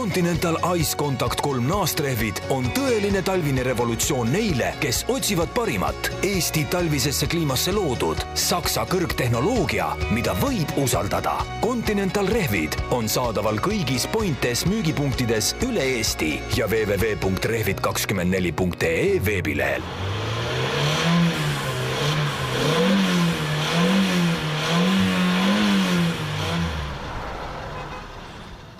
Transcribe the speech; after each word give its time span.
Continental 0.00 0.56
Ice 0.76 0.96
Contact 0.96 1.40
kolm 1.44 1.66
naastrehvid 1.68 2.38
on 2.54 2.64
tõeline 2.72 3.20
talvine 3.20 3.60
revolutsioon 3.66 4.30
neile, 4.32 4.70
kes 4.80 5.02
otsivad 5.12 5.52
parimat 5.52 6.08
Eesti 6.24 6.62
talvisesse 6.72 7.28
kliimasse 7.28 7.68
loodud 7.76 8.16
Saksa 8.32 8.88
kõrgtehnoloogia, 8.88 9.92
mida 10.16 10.32
võib 10.40 10.72
usaldada. 10.80 11.44
Continental 11.60 12.24
rehvid 12.32 12.72
on 12.96 13.12
saadaval 13.12 13.60
kõigis 13.60 14.08
Pointes 14.08 14.64
müügipunktides 14.72 15.60
üle 15.68 15.84
Eesti 15.98 16.40
ja 16.56 16.64
www.rehvid24.ee 16.72 19.20
veebilehel 19.28 19.84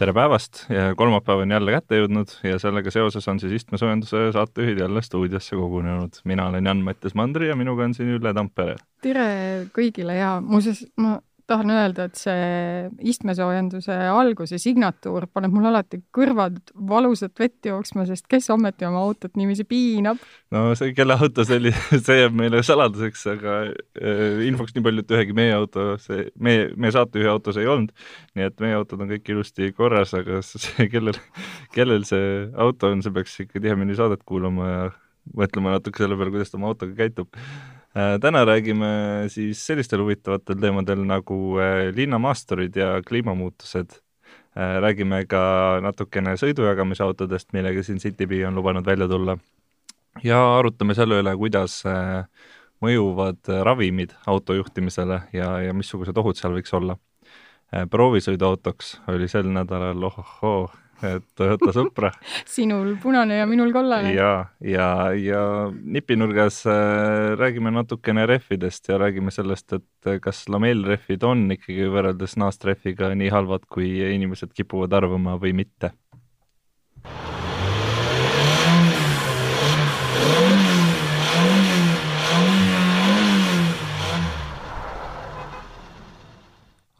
tere 0.00 0.14
päevast, 0.16 0.62
kolmapäev 0.96 1.42
on 1.44 1.50
jälle 1.52 1.72
kätte 1.74 1.98
jõudnud 1.98 2.30
ja 2.46 2.56
sellega 2.62 2.92
seoses 2.94 3.26
on 3.28 3.40
siis 3.42 3.58
istmesoojenduse 3.58 4.30
saatejuhid 4.32 4.78
jälle 4.80 5.02
stuudiosse 5.04 5.56
kogunenud. 5.56 6.22
mina 6.24 6.46
olen 6.48 6.66
Jan-Mattias 6.66 7.14
Mandri 7.14 7.48
ja 7.48 7.56
minuga 7.56 7.84
on 7.84 7.94
siin 7.94 8.08
Ülle 8.08 8.32
Tampere. 8.34 8.76
tere 9.04 9.26
kõigile 9.76 10.16
ja 10.16 10.38
muuseas 10.40 10.86
ma 10.96 11.18
tahan 11.50 11.72
öelda, 11.74 12.06
et 12.08 12.18
see 12.18 12.86
istmesoojenduse 13.12 13.96
alguse 14.10 14.58
signatuur 14.62 15.26
paneb 15.34 15.54
mul 15.54 15.68
alati 15.70 16.00
kõrvad 16.14 16.60
valusat 16.90 17.34
vett 17.40 17.68
jooksma, 17.70 18.06
sest 18.08 18.28
kes 18.30 18.50
ometi 18.54 18.86
oma 18.88 19.02
autot 19.04 19.34
niiviisi 19.38 19.66
piinab? 19.68 20.20
no 20.54 20.62
see, 20.78 20.94
kelle 20.96 21.16
auto 21.18 21.44
see 21.46 21.58
oli, 21.60 21.74
see 22.06 22.20
jääb 22.20 22.36
meile 22.38 22.62
saladuseks, 22.66 23.26
aga 23.34 23.56
äh, 23.66 24.40
infoks 24.48 24.76
nii 24.76 24.86
palju, 24.86 25.04
et 25.04 25.16
ühegi 25.18 25.36
meie 25.36 25.56
auto, 25.56 25.90
see, 26.02 26.28
meie, 26.38 26.70
meie 26.76 26.94
saatejuhi 26.94 27.30
autos 27.32 27.60
ei 27.60 27.68
olnud, 27.70 27.92
nii 28.38 28.48
et 28.48 28.64
meie 28.64 28.78
autod 28.78 29.02
on 29.04 29.10
kõik 29.16 29.34
ilusti 29.34 29.72
korras, 29.76 30.14
aga 30.18 30.42
see, 30.50 30.88
kellel, 30.92 31.18
kellel 31.76 32.06
see 32.08 32.46
auto 32.54 32.94
on, 32.94 33.04
see 33.04 33.14
peaks 33.16 33.38
ikka 33.46 33.62
tihemini 33.62 33.98
saadet 33.98 34.24
kuulama 34.28 34.70
ja 34.70 34.88
mõtlema 35.36 35.76
natuke 35.76 36.02
selle 36.02 36.16
peale, 36.18 36.32
kuidas 36.34 36.50
ta 36.52 36.58
oma 36.58 36.70
autoga 36.72 36.96
käitub 36.98 37.36
täna 37.94 38.44
räägime 38.44 38.86
siis 39.28 39.66
sellistel 39.66 40.00
huvitavatel 40.00 40.60
teemadel 40.60 41.02
nagu 41.04 41.58
äh, 41.58 41.88
linnamaasturid 41.94 42.76
ja 42.76 43.02
kliimamuutused. 43.08 43.96
Äh, 44.58 44.76
räägime 44.82 45.24
ka 45.26 45.80
natukene 45.82 46.36
sõidujagamisautodest, 46.38 47.52
millega 47.52 47.82
siin 47.82 47.98
CityBee 47.98 48.46
on 48.46 48.54
lubanud 48.54 48.86
välja 48.86 49.08
tulla. 49.08 49.38
ja 50.24 50.38
arutame 50.58 50.94
selle 50.94 51.20
üle, 51.22 51.36
kuidas 51.38 51.82
mõjuvad 52.82 53.50
ravimid 53.62 54.14
auto 54.26 54.54
juhtimisele 54.54 55.20
ja, 55.32 55.60
ja 55.62 55.74
missugused 55.74 56.16
ohud 56.18 56.36
seal 56.36 56.54
võiks 56.54 56.74
olla. 56.74 56.96
proovisõiduautoks 57.90 59.00
oli 59.08 59.28
sel 59.28 59.46
nädalal 59.46 60.02
ohohoo 60.02 60.70
et 61.06 61.24
Toyota 61.38 61.72
Supra 61.74 62.10
sinul 62.56 62.94
punane 63.02 63.40
ja 63.40 63.46
minul 63.50 63.72
kollane. 63.72 64.12
ja, 64.14 64.46
ja, 64.60 64.90
ja 65.16 65.42
nipinurgas 65.70 66.62
äh, 66.66 67.34
räägime 67.40 67.72
natukene 67.74 68.26
rehvidest 68.26 68.88
ja 68.88 68.98
räägime 69.00 69.34
sellest, 69.34 69.72
et 69.72 70.12
kas 70.22 70.46
lamellrehvid 70.48 71.24
on 71.26 71.48
ikkagi 71.56 71.88
võrreldes 71.92 72.36
naastrehviga 72.40 73.14
nii 73.14 73.32
halvad, 73.32 73.66
kui 73.70 73.92
inimesed 74.14 74.54
kipuvad 74.56 74.92
arvama 75.00 75.38
või 75.40 75.56
mitte 75.64 75.94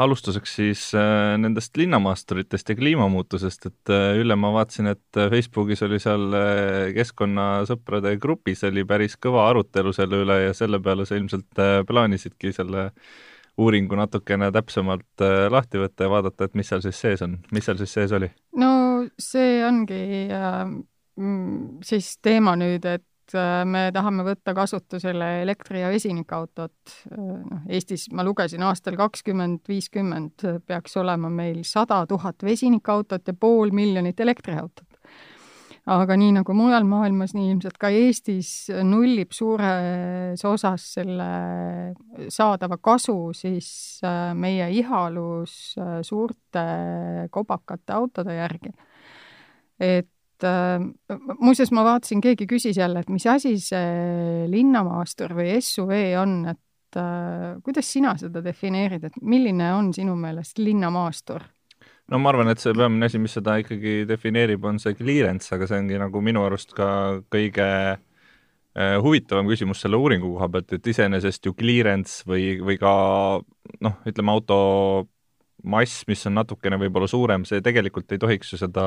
alustuseks 0.00 0.54
siis 0.56 0.82
äh, 0.96 1.36
nendest 1.38 1.76
linnamaasturitest 1.76 2.72
ja 2.72 2.76
kliimamuutusest, 2.76 3.66
et 3.66 3.92
äh, 3.92 4.18
Ülle, 4.20 4.36
ma 4.36 4.52
vaatasin, 4.54 4.90
et 4.94 5.18
äh, 5.18 5.28
Facebookis 5.32 5.82
oli 5.86 6.00
seal 6.02 6.36
keskkonnasõprade 6.96 8.14
grupis 8.22 8.64
oli 8.68 8.84
päris 8.88 9.18
kõva 9.20 9.48
arutelu 9.50 9.92
selle 9.96 10.22
üle 10.24 10.38
ja 10.46 10.54
selle 10.56 10.80
peale 10.84 11.06
sa 11.08 11.18
ilmselt 11.20 11.64
plaanisidki 11.88 12.52
selle 12.56 12.90
uuringu 13.60 13.98
natukene 13.98 14.48
täpsemalt 14.54 15.24
lahti 15.52 15.80
võtta 15.82 16.06
ja 16.06 16.12
vaadata, 16.12 16.46
et 16.46 16.54
mis 16.56 16.70
seal 16.70 16.80
siis 16.84 17.00
sees 17.02 17.24
on, 17.26 17.36
mis 17.52 17.66
seal 17.68 17.80
siis 17.80 17.92
sees 17.98 18.14
oli? 18.16 18.30
no 18.56 18.70
see 19.20 19.60
ongi 19.66 20.00
äh, 20.32 20.64
siis 21.84 22.14
teema 22.22 22.56
nüüd, 22.58 22.86
et 22.88 23.04
Äh, 23.36 23.62
me 23.68 23.88
tahame 23.94 24.24
võtta 24.26 24.54
kasutusele 24.56 25.40
elektri- 25.44 25.82
ja 25.82 25.90
vesinikautot. 25.92 26.94
Äh, 27.12 27.18
noh, 27.18 27.64
Eestis 27.68 28.08
ma 28.12 28.24
lugesin 28.26 28.62
aastal 28.66 28.98
kakskümmend 28.98 29.66
viiskümmend 29.68 30.46
peaks 30.66 30.96
olema 31.00 31.30
meil 31.30 31.62
sada 31.64 32.02
tuhat 32.10 32.42
vesinikautot 32.46 33.26
ja 33.26 33.34
pool 33.34 33.74
miljonit 33.74 34.20
elektriautot. 34.20 34.86
aga 35.90 36.14
nii 36.14 36.34
nagu 36.36 36.54
mujal 36.54 36.84
maailmas, 36.84 37.32
nii 37.34 37.54
ilmselt 37.54 37.78
ka 37.80 37.88
Eestis 37.88 38.68
nullib 38.84 39.32
suures 39.32 40.44
osas 40.44 40.84
selle 40.94 41.30
saadava 42.28 42.76
kasu 42.78 43.32
siis 43.34 43.98
äh, 44.04 44.34
meie 44.34 44.68
ihalus 44.70 45.74
suurte 46.02 46.64
kobakate 47.30 47.92
autode 47.96 48.34
järgi. 48.36 48.72
et 49.80 50.08
et 50.40 50.48
äh, 50.48 51.18
muuseas, 51.40 51.70
ma 51.74 51.84
vaatasin, 51.86 52.20
keegi 52.24 52.48
küsis 52.48 52.78
jälle, 52.80 53.02
et 53.02 53.12
mis 53.12 53.26
asi 53.28 53.56
see 53.60 54.48
linnamaastur 54.50 55.34
või 55.36 55.58
SUV 55.60 55.94
on, 56.20 56.34
et 56.54 56.98
äh, 56.98 57.60
kuidas 57.64 57.90
sina 57.92 58.16
seda 58.20 58.42
defineerid, 58.44 59.04
et 59.04 59.18
milline 59.22 59.72
on 59.76 59.92
sinu 59.96 60.16
meelest 60.16 60.58
linnamaastur? 60.58 61.44
no 62.10 62.18
ma 62.18 62.32
arvan, 62.32 62.50
et 62.50 62.58
see 62.58 62.74
peamine 62.74 63.06
asi, 63.06 63.20
mis 63.22 63.36
seda 63.36 63.60
ikkagi 63.60 64.04
defineerib, 64.08 64.64
on 64.66 64.80
see 64.82 64.96
clearance, 64.98 65.52
aga 65.54 65.68
see 65.70 65.78
ongi 65.78 66.00
nagu 66.00 66.22
minu 66.24 66.42
arust 66.42 66.74
ka 66.74 66.88
kõige 67.30 67.68
äh, 67.94 68.96
huvitavam 69.04 69.50
küsimus 69.50 69.84
selle 69.84 70.00
uuringu 70.00 70.32
koha 70.34 70.50
pealt, 70.56 70.74
et 70.74 70.90
iseenesest 70.90 71.46
ju 71.46 71.54
clearance 71.54 72.24
või, 72.26 72.56
või 72.64 72.80
ka 72.80 72.92
noh, 73.84 74.00
ütleme 74.08 74.34
auto 74.34 74.60
mass, 75.62 76.04
mis 76.08 76.26
on 76.26 76.38
natukene 76.38 76.78
võib-olla 76.80 77.08
suurem, 77.10 77.44
see 77.48 77.60
tegelikult 77.64 78.12
ei 78.12 78.22
tohiks 78.22 78.54
ju 78.54 78.60
seda 78.60 78.86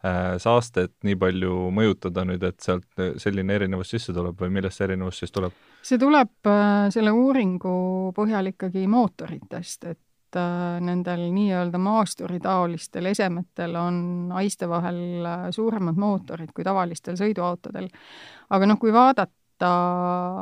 Äh, 0.00 0.38
saastet 0.40 0.94
nii 1.04 1.12
palju 1.20 1.66
mõjutada 1.76 2.22
nüüd, 2.24 2.40
et 2.48 2.62
sealt 2.64 3.02
selline 3.20 3.52
erinevus 3.58 3.90
sisse 3.92 4.14
tuleb 4.16 4.38
või 4.40 4.48
millest 4.54 4.80
see 4.80 4.86
erinevus 4.86 5.18
siis 5.20 5.34
tuleb? 5.34 5.52
see 5.84 6.00
tuleb 6.00 6.48
äh, 6.48 6.86
selle 6.94 7.12
uuringu 7.12 7.72
põhjal 8.16 8.48
ikkagi 8.48 8.86
mootoritest, 8.88 9.84
et 9.90 10.38
äh, 10.40 10.78
nendel 10.80 11.26
nii-öelda 11.34 11.82
maasturitaolistel 11.84 13.10
esemetel 13.12 13.76
on 13.76 13.98
haiste 14.38 14.70
vahel 14.72 15.28
suuremad 15.52 16.00
mootorid 16.00 16.54
kui 16.56 16.64
tavalistel 16.64 17.20
sõiduautodel. 17.20 17.92
aga 18.56 18.70
noh, 18.72 18.80
kui 18.80 18.96
vaadata, 18.96 19.74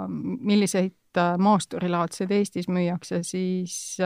milliseid 0.06 0.94
maasturilaadseid 1.16 2.30
Eestis 2.36 2.66
müüakse, 2.68 3.22
siis 3.24 3.96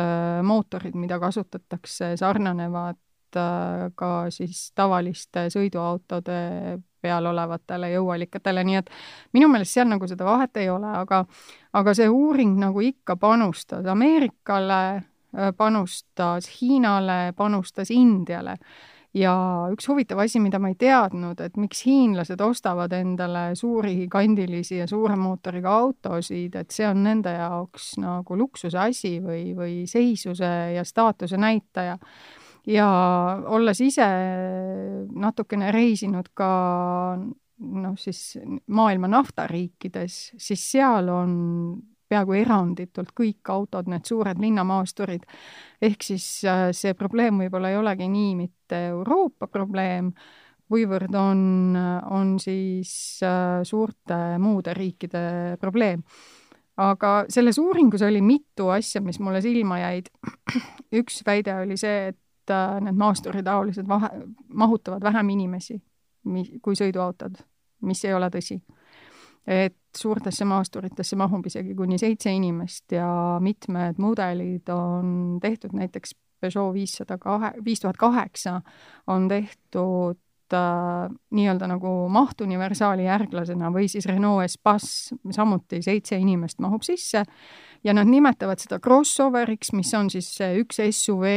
mootorid, 0.46 0.94
mida 0.94 1.18
kasutatakse, 1.20 2.12
sarnanevad 2.20 3.00
Äh, 3.36 3.90
ka 3.96 4.26
siis 4.30 4.72
tavaliste 4.76 5.46
sõiduautode 5.52 6.36
peal 7.02 7.26
olevatele 7.26 7.88
jõuallikatele, 7.94 8.64
nii 8.66 8.76
et 8.78 8.90
minu 9.32 9.48
meelest 9.50 9.74
seal 9.74 9.88
nagu 9.88 10.06
seda 10.08 10.26
vahet 10.26 10.60
ei 10.60 10.68
ole, 10.70 10.90
aga 11.00 11.22
aga 11.78 11.94
see 11.96 12.10
uuring 12.12 12.58
nagu 12.60 12.82
ikka 12.84 13.16
panustas 13.16 13.88
Ameerikale, 13.88 14.82
äh, 15.32 15.52
panustas 15.56 16.50
Hiinale, 16.58 17.32
panustas 17.36 17.90
Indiale 17.90 18.58
ja 19.14 19.32
üks 19.72 19.88
huvitav 19.90 20.22
asi, 20.24 20.40
mida 20.40 20.58
ma 20.62 20.70
ei 20.72 20.76
teadnud, 20.80 21.40
et 21.44 21.56
miks 21.60 21.84
hiinlased 21.86 22.40
ostavad 22.40 22.92
endale 22.96 23.52
suuri 23.58 24.06
kandilisi 24.12 24.78
ja 24.80 24.86
suure 24.88 25.16
mootoriga 25.20 25.74
autosid, 25.82 26.56
et 26.56 26.72
see 26.72 26.86
on 26.88 27.02
nende 27.04 27.34
jaoks 27.36 27.96
nagu 28.00 28.38
luksuse 28.38 28.78
asi 28.80 29.18
või, 29.24 29.52
või 29.58 29.82
seisuse 29.90 30.52
ja 30.76 30.84
staatuse 30.88 31.40
näitaja. 31.40 31.98
Ja 32.66 32.88
olles 33.50 33.80
ise 33.82 34.06
natukene 35.18 35.72
reisinud 35.74 36.28
ka 36.38 36.50
noh, 37.18 37.96
siis 37.98 38.38
maailma 38.70 39.10
naftariikides, 39.10 40.18
siis 40.38 40.62
seal 40.70 41.10
on 41.10 41.32
peaaegu 42.12 42.36
eranditult 42.36 43.12
kõik 43.16 43.50
autod, 43.54 43.88
need 43.90 44.06
suured 44.08 44.40
linnamaasturid. 44.42 45.26
ehk 45.82 46.04
siis 46.04 46.26
äh, 46.44 46.68
see 46.76 46.94
probleem 46.94 47.40
võib-olla 47.42 47.72
ei 47.72 47.80
olegi 47.80 48.08
nii 48.08 48.34
mitte 48.38 48.86
Euroopa 48.92 49.48
probleem, 49.48 50.12
kuivõrd 50.72 51.14
on, 51.18 51.76
on 52.10 52.36
siis 52.40 52.92
äh, 53.26 53.60
suurte 53.68 54.38
muude 54.38 54.74
riikide 54.74 55.56
probleem. 55.60 56.02
aga 56.76 57.24
selles 57.28 57.58
uuringus 57.60 58.02
oli 58.02 58.22
mitu 58.24 58.68
asja, 58.72 59.00
mis 59.00 59.20
mulle 59.20 59.42
silma 59.44 59.80
jäid. 59.82 60.12
üks 61.00 61.22
väide 61.26 61.56
oli 61.64 61.76
see, 61.80 62.12
et 62.12 62.50
äh, 62.50 62.76
need 62.80 63.00
maasturitaolised 63.00 63.88
vahe, 63.88 64.12
mahutavad 64.52 65.02
vähem 65.02 65.34
inimesi 65.38 65.80
kui 66.62 66.76
sõiduautod, 66.78 67.40
mis 67.88 68.04
ei 68.06 68.14
ole 68.14 68.28
tõsi. 68.32 68.60
Et 69.46 69.76
suurtesse 69.96 70.44
maasturitesse 70.44 71.16
mahub 71.16 71.46
isegi 71.46 71.74
kuni 71.74 71.98
seitse 71.98 72.32
inimest 72.32 72.92
ja 72.92 73.38
mitmed 73.40 73.98
mudelid 73.98 74.68
on 74.72 75.38
tehtud 75.42 75.74
näiteks 75.76 76.14
Peugeot 76.42 76.72
viissada 76.74 77.18
kahe, 77.22 77.52
viis 77.64 77.80
tuhat 77.80 77.96
kaheksa 77.96 78.60
on 79.06 79.28
tehtud 79.30 80.18
äh, 80.54 81.12
nii-öelda 81.30 81.68
nagu 81.70 81.92
mahtuniversaali 82.10 83.04
järglasena 83.06 83.70
või 83.70 83.86
siis 83.90 84.08
Renault 84.10 84.42
Espace, 84.48 85.14
samuti 85.30 85.82
seitse 85.82 86.18
inimest 86.18 86.58
mahub 86.58 86.82
sisse. 86.82 87.22
Ja 87.84 87.94
nad 87.94 88.10
nimetavad 88.10 88.58
seda 88.62 88.80
crossoveriks, 88.82 89.70
mis 89.74 89.94
on 89.94 90.10
siis 90.10 90.34
üks 90.58 90.82
SUV 90.90 91.30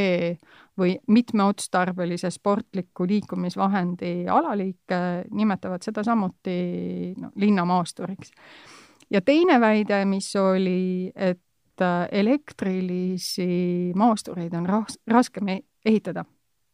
või 0.77 0.97
mitmeotstarbelise 1.07 2.29
sportliku 2.33 3.07
liikumisvahendi 3.07 4.27
alaliik, 4.31 4.91
nimetavad 5.31 5.83
seda 5.85 6.03
samuti 6.03 7.13
no, 7.17 7.31
linnamaasturiks. 7.35 8.31
ja 9.11 9.21
teine 9.21 9.59
väide, 9.61 10.03
mis 10.05 10.35
oli, 10.35 11.11
et 11.15 11.81
äh, 11.81 12.07
elektrilisi 12.11 13.91
maastureid 13.95 14.53
on 14.53 14.69
ras-, 14.69 14.99
raskem 15.07 15.53
e-, 15.55 15.61
ehitada 15.85 16.25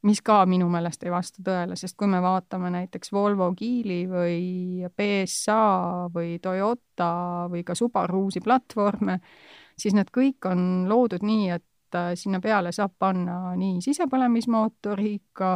mis 0.08 0.22
ka 0.26 0.42
minu 0.50 0.68
meelest 0.72 1.04
ei 1.06 1.14
vasta 1.14 1.44
tõele, 1.46 1.78
sest 1.78 1.96
kui 2.00 2.10
me 2.10 2.22
vaatame 2.24 2.72
näiteks 2.74 3.12
Volvo 3.14 3.52
Geely 3.58 4.04
või 4.10 4.88
PSA 4.98 6.10
või 6.14 6.38
Toyota 6.42 7.12
või 7.52 7.64
ka 7.68 7.76
Subaru 7.78 8.26
uusi 8.26 8.42
platvorme, 8.42 9.20
siis 9.78 9.96
need 9.98 10.10
kõik 10.14 10.50
on 10.50 10.88
loodud 10.90 11.26
nii, 11.26 11.50
et 11.58 11.66
äh, 11.96 12.12
sinna 12.20 12.40
peale 12.44 12.72
saab 12.76 12.94
panna 13.00 13.54
nii 13.58 13.82
sisepõlemismootoriga 13.84 15.52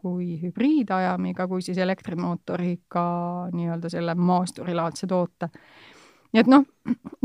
kui 0.00 0.34
hübriidajamiga, 0.42 1.46
kui 1.48 1.62
siis 1.62 1.78
elektrimootoriga 1.78 3.04
nii-öelda 3.52 3.90
selle 3.92 4.14
maasturilaadse 4.14 5.06
toote. 5.10 5.50
nii 6.32 6.44
et 6.44 6.50
noh, 6.50 6.64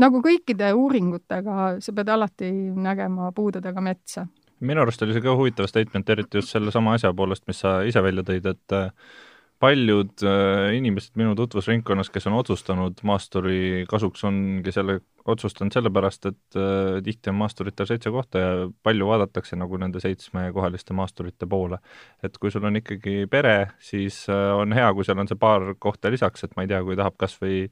nagu 0.02 0.22
kõikide 0.22 0.72
uuringutega, 0.74 1.76
sa 1.80 1.94
pead 1.94 2.10
alati 2.10 2.50
nägema 2.74 3.32
puude 3.32 3.62
taga 3.62 3.80
metsa. 3.80 4.26
minu 4.60 4.82
arust 4.82 5.02
oli 5.02 5.16
see 5.16 5.24
ka 5.24 5.36
huvitav 5.36 5.70
statement, 5.70 6.10
eriti 6.10 6.38
just 6.38 6.52
sellesama 6.52 6.94
asja 6.96 7.14
poolest, 7.14 7.46
mis 7.46 7.60
sa 7.60 7.80
ise 7.82 8.02
välja 8.02 8.22
tõid, 8.26 8.46
et 8.50 8.76
äh, 8.76 8.92
paljud 9.62 10.22
äh, 10.22 10.74
inimesed 10.76 11.16
minu 11.16 11.34
tutvusringkonnas, 11.38 12.10
kes 12.12 12.26
on 12.28 12.36
otsustanud 12.36 13.00
maasturi 13.08 13.84
kasuks, 13.88 14.24
ongi 14.28 14.72
selle, 14.74 14.98
otsustanud 15.24 15.72
sellepärast, 15.72 16.28
et 16.30 16.58
äh, 16.60 16.98
tihti 17.04 17.32
on 17.32 17.38
maasturitel 17.40 17.88
seitse 17.88 18.12
kohta 18.12 18.42
ja 18.42 18.50
palju 18.86 19.08
vaadatakse 19.08 19.56
nagu 19.56 19.80
nende 19.80 20.02
seitsmekohaliste 20.04 20.96
maasturite 20.96 21.48
poole. 21.48 21.78
et 22.22 22.36
kui 22.38 22.50
sul 22.52 22.68
on 22.68 22.76
ikkagi 22.82 23.24
pere, 23.30 23.56
siis 23.80 24.24
äh, 24.28 24.50
on 24.56 24.76
hea, 24.76 24.92
kui 24.94 25.08
seal 25.08 25.24
on 25.24 25.30
see 25.30 25.40
paar 25.40 25.72
kohta 25.78 26.12
lisaks, 26.12 26.44
et 26.44 26.56
ma 26.56 26.66
ei 26.66 26.72
tea, 26.74 26.82
kui 26.84 26.98
tahab 26.98 27.16
kas 27.20 27.38
või 27.40 27.64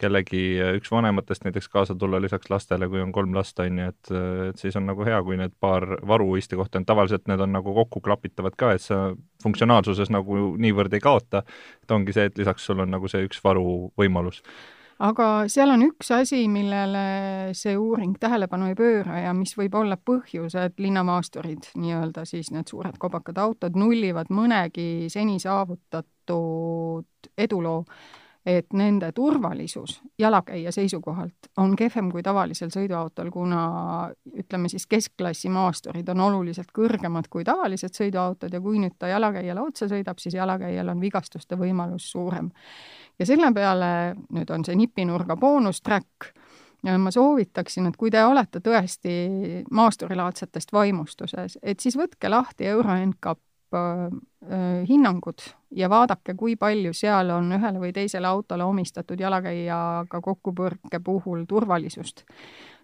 kellegi 0.00 0.42
üks 0.78 0.90
vanematest 0.90 1.44
näiteks 1.46 1.68
kaasa 1.70 1.94
tulla 1.98 2.20
lisaks 2.22 2.50
lastele, 2.50 2.88
kui 2.90 3.02
on 3.02 3.12
kolm 3.14 3.34
last, 3.36 3.58
on 3.62 3.78
ju, 3.78 3.88
et, 3.92 4.12
et 4.50 4.60
siis 4.60 4.76
on 4.76 4.86
nagu 4.90 5.06
hea, 5.06 5.20
kui 5.22 5.38
need 5.38 5.54
paar 5.60 5.86
varu 6.06 6.34
istekohta 6.40 6.80
on, 6.80 6.86
tavaliselt 6.88 7.28
need 7.30 7.40
on 7.40 7.54
nagu 7.54 7.74
kokku 7.74 8.02
klapitavad 8.04 8.56
ka, 8.58 8.72
et 8.74 8.82
sa 8.82 9.00
funktsionaalsuses 9.42 10.10
nagu 10.14 10.54
niivõrd 10.60 10.94
ei 10.94 11.04
kaota, 11.04 11.44
et 11.82 11.94
ongi 11.94 12.16
see, 12.16 12.30
et 12.30 12.38
lisaks 12.38 12.66
sul 12.66 12.82
on 12.82 12.90
nagu 12.94 13.10
see 13.10 13.26
üks 13.28 13.42
varu 13.44 13.92
võimalus. 14.00 14.42
Aga 15.04 15.48
seal 15.50 15.72
on 15.74 15.82
üks 15.88 16.12
asi, 16.14 16.44
millele 16.48 17.50
see 17.58 17.74
uuring 17.74 18.14
tähelepanu 18.22 18.68
ei 18.70 18.76
pööra 18.78 19.24
ja 19.24 19.32
mis 19.34 19.56
võib 19.58 19.74
olla 19.80 19.96
põhjus, 19.98 20.54
et 20.54 20.78
linnamaasturid, 20.78 21.66
nii-öelda 21.74 22.22
siis 22.30 22.52
need 22.54 22.70
suured 22.70 22.98
kobakad 23.02 23.40
autod, 23.42 23.74
nullivad 23.78 24.30
mõnegi 24.30 25.10
seni 25.10 25.40
saavutatud 25.42 27.30
eduloo 27.34 27.82
et 28.46 28.72
nende 28.76 29.08
turvalisus 29.12 30.02
jalakäija 30.18 30.72
seisukohalt 30.72 31.48
on 31.56 31.76
kehvem 31.76 32.10
kui 32.12 32.22
tavalisel 32.22 32.68
sõiduautol, 32.72 33.30
kuna 33.32 33.60
ütleme 34.36 34.68
siis 34.68 34.86
keskklassi 34.86 35.48
maasturid 35.48 36.08
on 36.12 36.20
oluliselt 36.20 36.68
kõrgemad 36.76 37.30
kui 37.32 37.44
tavalised 37.44 37.96
sõiduautod 37.96 38.52
ja 38.52 38.60
kui 38.60 38.78
nüüd 38.82 38.98
ta 38.98 39.08
jalakäijale 39.08 39.64
otsa 39.64 39.88
sõidab, 39.88 40.20
siis 40.20 40.36
jalakäijal 40.36 40.92
on 40.92 41.00
vigastuste 41.00 41.56
võimalus 41.56 42.10
suurem. 42.12 42.50
ja 43.18 43.26
selle 43.26 43.52
peale 43.54 44.14
nüüd 44.34 44.50
on 44.50 44.64
see 44.64 44.76
nipinurga 44.76 45.36
boonustrack 45.36 46.34
ja 46.84 46.98
ma 46.98 47.10
soovitaksin, 47.10 47.86
et 47.88 47.96
kui 47.96 48.10
te 48.10 48.24
olete 48.24 48.60
tõesti 48.60 49.64
maasturilaadsetest 49.70 50.72
vaimustuses, 50.72 51.58
et 51.62 51.80
siis 51.80 51.96
võtke 51.96 52.28
lahti 52.28 52.68
Euro 52.68 52.96
NCAP 53.06 53.40
äh, 53.74 54.08
hinnangud 54.88 55.40
ja 55.70 55.88
vaadake, 55.90 56.34
kui 56.34 56.56
palju 56.56 56.92
seal 56.92 57.30
on 57.34 57.52
ühele 57.56 57.80
või 57.80 57.92
teisele 57.96 58.28
autole 58.28 58.64
omistatud 58.64 59.20
jalakäijaga 59.20 60.20
kokkupõrke 60.20 61.00
puhul 61.04 61.44
turvalisust. 61.48 62.24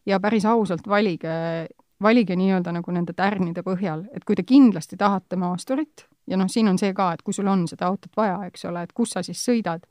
ja 0.06 0.20
päris 0.20 0.44
ausalt 0.46 0.88
valige, 0.88 1.68
valige 2.02 2.36
nii-öelda 2.36 2.72
nagu 2.72 2.92
nende 2.92 3.12
tärnide 3.12 3.62
põhjal, 3.62 4.06
et 4.14 4.24
kui 4.24 4.36
te 4.36 4.42
kindlasti 4.42 4.96
tahate 4.96 5.36
maasturit 5.36 6.06
ja 6.26 6.36
noh, 6.36 6.48
siin 6.48 6.68
on 6.68 6.78
see 6.78 6.94
ka, 6.94 7.12
et 7.12 7.22
kui 7.22 7.34
sul 7.34 7.48
on 7.50 7.66
seda 7.68 7.90
autot 7.90 8.16
vaja, 8.16 8.38
eks 8.46 8.64
ole, 8.64 8.82
et 8.82 8.92
kus 8.92 9.16
sa 9.16 9.22
siis 9.26 9.42
sõidad 9.44 9.84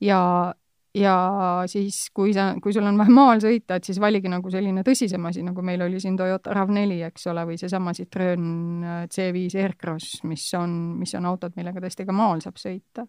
ja 0.00 0.20
ja 0.98 1.14
siis, 1.70 2.08
kui 2.14 2.32
sa, 2.36 2.50
kui 2.62 2.74
sul 2.74 2.86
on 2.88 2.98
vaja 2.98 3.14
maal 3.14 3.42
sõita, 3.42 3.78
et 3.78 3.86
siis 3.88 4.00
valige 4.02 4.30
nagu 4.30 4.50
selline 4.52 4.82
tõsisem 4.86 5.28
asi, 5.30 5.44
nagu 5.46 5.62
meil 5.64 5.82
oli 5.86 6.00
siin 6.02 6.16
Toyota 6.18 6.54
RAV4, 6.56 6.98
eks 7.10 7.28
ole, 7.32 7.44
või 7.48 7.60
seesama 7.60 7.94
Citroen 7.96 8.48
äh, 8.82 8.98
C5 9.12 9.62
Aircross, 9.62 10.22
mis 10.28 10.46
on, 10.58 10.74
mis 10.98 11.14
on 11.18 11.28
autod, 11.30 11.56
millega 11.58 11.82
tõesti 11.84 12.06
ka 12.08 12.16
maal 12.16 12.42
saab 12.44 12.60
sõita. 12.60 13.06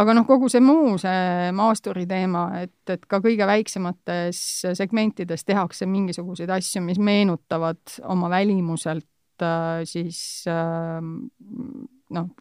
aga 0.00 0.14
noh, 0.14 0.26
kogu 0.28 0.48
see 0.52 0.62
muu, 0.62 0.94
see 1.02 1.50
maasturi 1.56 2.06
teema, 2.10 2.46
et, 2.62 2.78
et 2.92 3.06
ka 3.10 3.20
kõige 3.24 3.46
väiksemates 3.50 4.42
segmentides 4.78 5.44
tehakse 5.44 5.88
mingisuguseid 5.90 6.50
asju, 6.54 6.84
mis 6.86 7.00
meenutavad 7.02 7.98
oma 8.06 8.30
välimuselt 8.30 9.42
äh, 9.42 9.82
siis 9.88 10.44
äh, 10.50 11.00
noh, 11.00 12.34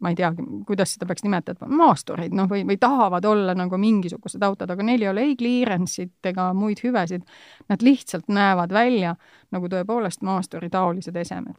ma 0.00 0.12
ei 0.12 0.16
teagi, 0.18 0.44
kuidas 0.68 0.92
seda 0.94 1.06
peaks 1.08 1.24
nimetama, 1.24 1.68
maastureid, 1.80 2.34
noh, 2.36 2.48
või, 2.50 2.64
või 2.68 2.76
tahavad 2.80 3.24
olla 3.24 3.54
nagu 3.56 3.78
mingisugused 3.80 4.42
autod, 4.44 4.70
aga 4.70 4.84
neil 4.84 5.02
ei 5.02 5.08
ole 5.08 5.24
ei 5.30 5.36
clearance'it 5.40 6.30
ega 6.32 6.50
muid 6.56 6.82
hüvesid. 6.84 7.24
Nad 7.68 7.84
lihtsalt 7.86 8.28
näevad 8.28 8.74
välja 8.76 9.16
nagu 9.54 9.70
tõepoolest 9.72 10.26
maasturi 10.26 10.68
taolised 10.72 11.16
esemed 11.16 11.56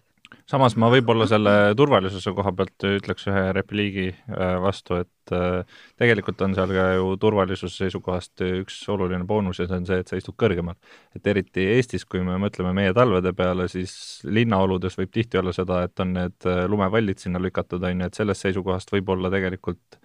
samas 0.49 0.75
ma 0.79 0.89
võib-olla 0.91 1.27
selle 1.29 1.53
turvalisuse 1.77 2.31
koha 2.35 2.51
pealt 2.55 2.85
ütleks 2.89 3.27
ühe 3.29 3.43
repliigi 3.55 4.07
äh, 4.11 4.55
vastu, 4.63 4.99
et 5.01 5.33
äh, 5.35 5.79
tegelikult 5.99 6.41
on 6.45 6.55
seal 6.57 6.73
ka 6.75 6.87
ju 6.97 7.15
turvalisuse 7.21 7.83
seisukohast 7.83 8.43
üks 8.47 8.79
oluline 8.93 9.27
boonus 9.27 9.61
ja 9.61 9.67
see 9.69 9.79
on 9.81 9.87
see, 9.89 9.99
et 10.03 10.11
sa 10.11 10.19
istud 10.19 10.37
kõrgemal. 10.39 10.77
et 11.15 11.27
eriti 11.27 11.67
Eestis, 11.75 12.05
kui 12.05 12.23
me 12.25 12.37
mõtleme 12.41 12.73
meie 12.77 12.93
talvede 12.97 13.33
peale, 13.37 13.67
siis 13.71 14.21
linnaoludes 14.27 14.97
võib 14.99 15.11
tihti 15.13 15.41
olla 15.41 15.55
seda, 15.55 15.83
et 15.87 16.03
on 16.03 16.13
need 16.19 16.49
äh, 16.49 16.65
lumepallid 16.69 17.23
sinna 17.23 17.41
lükatud, 17.43 17.83
on 17.83 18.05
ju, 18.05 18.11
et 18.11 18.21
sellest 18.21 18.47
seisukohast 18.47 18.93
võib 18.95 19.15
olla 19.15 19.33
tegelikult 19.33 19.99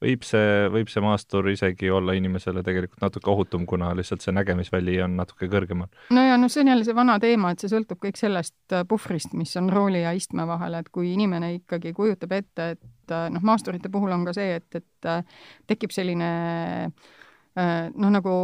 võib 0.00 0.24
see, 0.24 0.68
võib 0.72 0.88
see 0.90 1.02
maastur 1.04 1.48
isegi 1.52 1.90
olla 1.92 2.14
inimesele 2.16 2.62
tegelikult 2.66 3.02
natuke 3.04 3.30
ohutum, 3.32 3.66
kuna 3.68 3.90
lihtsalt 3.96 4.24
see 4.24 4.34
nägemisväli 4.34 4.96
on 5.04 5.16
natuke 5.20 5.48
kõrgemal. 5.52 5.90
no 6.16 6.24
ja 6.24 6.38
noh, 6.40 6.52
see 6.52 6.64
on 6.64 6.72
jälle 6.72 6.86
see 6.88 6.96
vana 6.96 7.18
teema, 7.22 7.52
et 7.52 7.62
see 7.62 7.72
sõltub 7.72 8.00
kõik 8.02 8.20
sellest 8.20 8.76
äh, 8.76 8.86
puhvrist, 8.88 9.34
mis 9.38 9.52
on 9.60 9.70
rooli 9.72 10.02
ja 10.04 10.14
istme 10.16 10.46
vahel, 10.48 10.78
et 10.80 10.90
kui 10.94 11.12
inimene 11.14 11.52
ikkagi 11.58 11.92
kujutab 11.96 12.34
ette, 12.38 12.70
et 12.76 13.14
äh, 13.14 13.28
noh, 13.34 13.44
maasturite 13.44 13.92
puhul 13.92 14.16
on 14.16 14.26
ka 14.28 14.36
see, 14.36 14.56
et, 14.60 14.80
et 14.80 15.10
äh, 15.10 15.40
tekib 15.70 15.94
selline 15.94 16.30
noh, 17.60 18.12
nagu 18.14 18.34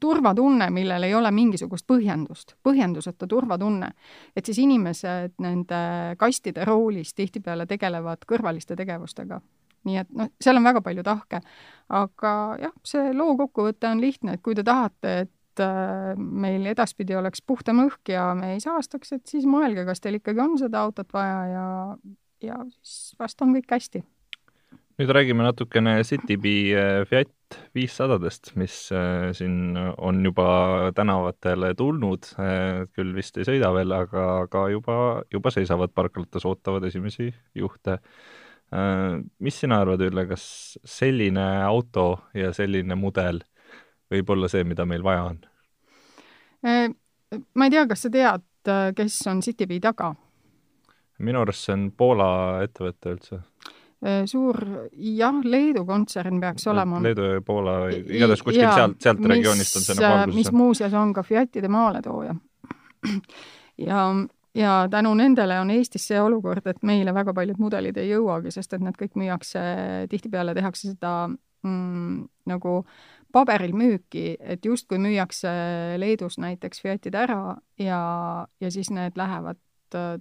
turvatunne, 0.00 0.68
millel 0.70 1.06
ei 1.06 1.14
ole 1.14 1.30
mingisugust 1.34 1.86
põhjendust, 1.88 2.56
põhjenduseta 2.64 3.28
turvatunne, 3.28 3.90
et 4.36 4.46
siis 4.46 4.62
inimesed 4.62 5.36
nende 5.42 5.82
kastide 6.20 6.66
roolis 6.68 7.14
tihtipeale 7.14 7.66
tegelevad 7.70 8.26
kõrvaliste 8.28 8.76
tegevustega. 8.78 9.40
nii 9.82 9.96
et 9.98 10.10
noh, 10.14 10.28
seal 10.38 10.60
on 10.60 10.66
väga 10.66 10.80
palju 10.80 11.02
tahke, 11.02 11.40
aga 11.90 12.32
jah, 12.62 12.74
see 12.86 13.12
loo 13.12 13.34
kokkuvõte 13.36 13.88
on 13.90 14.00
lihtne, 14.00 14.36
et 14.36 14.42
kui 14.42 14.54
te 14.54 14.62
tahate, 14.62 15.14
et 15.24 15.62
äh, 15.64 16.12
meil 16.16 16.66
edaspidi 16.70 17.16
oleks 17.18 17.42
puhtam 17.42 17.82
õhk 17.88 18.14
ja 18.14 18.28
me 18.38 18.54
ei 18.54 18.62
saastaks, 18.62 19.12
et 19.18 19.26
siis 19.26 19.46
mõelge, 19.46 19.84
kas 19.88 20.00
teil 20.00 20.20
ikkagi 20.20 20.40
on 20.44 20.54
seda 20.60 20.84
autot 20.86 21.10
vaja 21.12 21.40
ja, 21.50 21.68
ja 22.46 22.64
siis 22.78 23.16
vast 23.18 23.42
on 23.42 23.56
kõik 23.58 23.74
hästi 23.74 24.04
nüüd 25.00 25.10
räägime 25.10 25.44
natukene 25.44 26.02
Citybee 26.04 26.74
äh, 26.76 27.06
Fiat 27.08 27.56
viissadadest, 27.76 28.52
mis 28.56 28.74
äh, 28.92 29.30
siin 29.36 29.76
on 29.96 30.24
juba 30.24 30.92
tänavatele 30.96 31.74
tulnud, 31.78 32.28
äh, 32.40 32.84
küll 32.96 33.14
vist 33.16 33.38
ei 33.40 33.46
sõida 33.48 33.72
veel, 33.74 33.92
aga, 33.96 34.26
aga 34.44 34.66
juba, 34.72 34.96
juba 35.32 35.52
seisavad 35.54 35.94
parklates, 35.94 36.46
ootavad 36.48 36.88
esimesi 36.88 37.32
juhte. 37.54 37.98
mis 39.38 39.58
sina 39.60 39.82
arvad, 39.82 40.00
Ülle, 40.00 40.22
kas 40.30 40.44
selline 40.88 41.42
auto 41.60 42.22
ja 42.32 42.54
selline 42.56 42.96
mudel 42.96 43.42
võib 44.08 44.30
olla 44.32 44.48
see, 44.48 44.64
mida 44.64 44.86
meil 44.88 45.04
vaja 45.04 45.26
on? 45.28 45.42
ma 47.52 47.66
ei 47.68 47.74
tea, 47.74 47.84
kas 47.90 48.06
sa 48.06 48.10
tead, 48.14 48.46
kes 48.96 49.18
on 49.28 49.44
Citybee 49.44 49.80
taga? 49.84 50.14
minu 51.20 51.44
arust 51.44 51.68
see 51.68 51.76
on 51.76 51.90
Poola 51.92 52.30
ettevõte 52.64 53.12
üldse 53.12 53.42
suur, 54.26 54.58
jah, 54.92 55.40
Leedu 55.44 55.84
kontsern 55.86 56.40
peaks 56.42 56.66
olema. 56.70 57.00
Leedu 57.02 57.28
ja 57.36 57.42
Poola, 57.46 57.76
igatahes 57.92 58.42
kuskilt 58.42 58.74
sealt, 58.74 58.98
sealt 59.02 59.22
mis, 59.22 59.30
regioonist 59.36 59.78
on 59.78 59.86
see 59.86 59.98
nagu 59.98 60.08
alguses. 60.08 60.38
mis 60.40 60.52
muuseas 60.52 60.96
on 60.98 61.12
ka 61.14 61.22
Fiatide 61.22 61.70
maaletooja. 61.70 62.34
ja, 63.78 64.02
ja 64.58 64.74
tänu 64.90 65.14
nendele 65.18 65.60
on 65.60 65.70
Eestis 65.70 66.08
see 66.10 66.20
olukord, 66.20 66.66
et 66.66 66.82
meile 66.82 67.14
väga 67.14 67.34
paljud 67.34 67.62
mudelid 67.62 68.02
ei 68.02 68.10
jõuagi, 68.10 68.54
sest 68.54 68.74
et 68.74 68.84
need 68.84 68.98
kõik 68.98 69.18
müüakse, 69.22 69.62
tihtipeale 70.10 70.54
tehakse 70.58 70.92
seda 70.92 71.14
mm, 71.30 72.22
nagu 72.50 72.80
paberil 73.32 73.72
müüki, 73.76 74.36
et 74.40 74.64
justkui 74.66 74.98
müüakse 75.00 75.52
Leedus 76.02 76.38
näiteks 76.42 76.82
Fiatid 76.82 77.14
ära 77.16 77.56
ja, 77.78 78.00
ja 78.60 78.70
siis 78.70 78.90
need 78.90 79.16
lähevad 79.16 79.56
äh, 79.56 79.71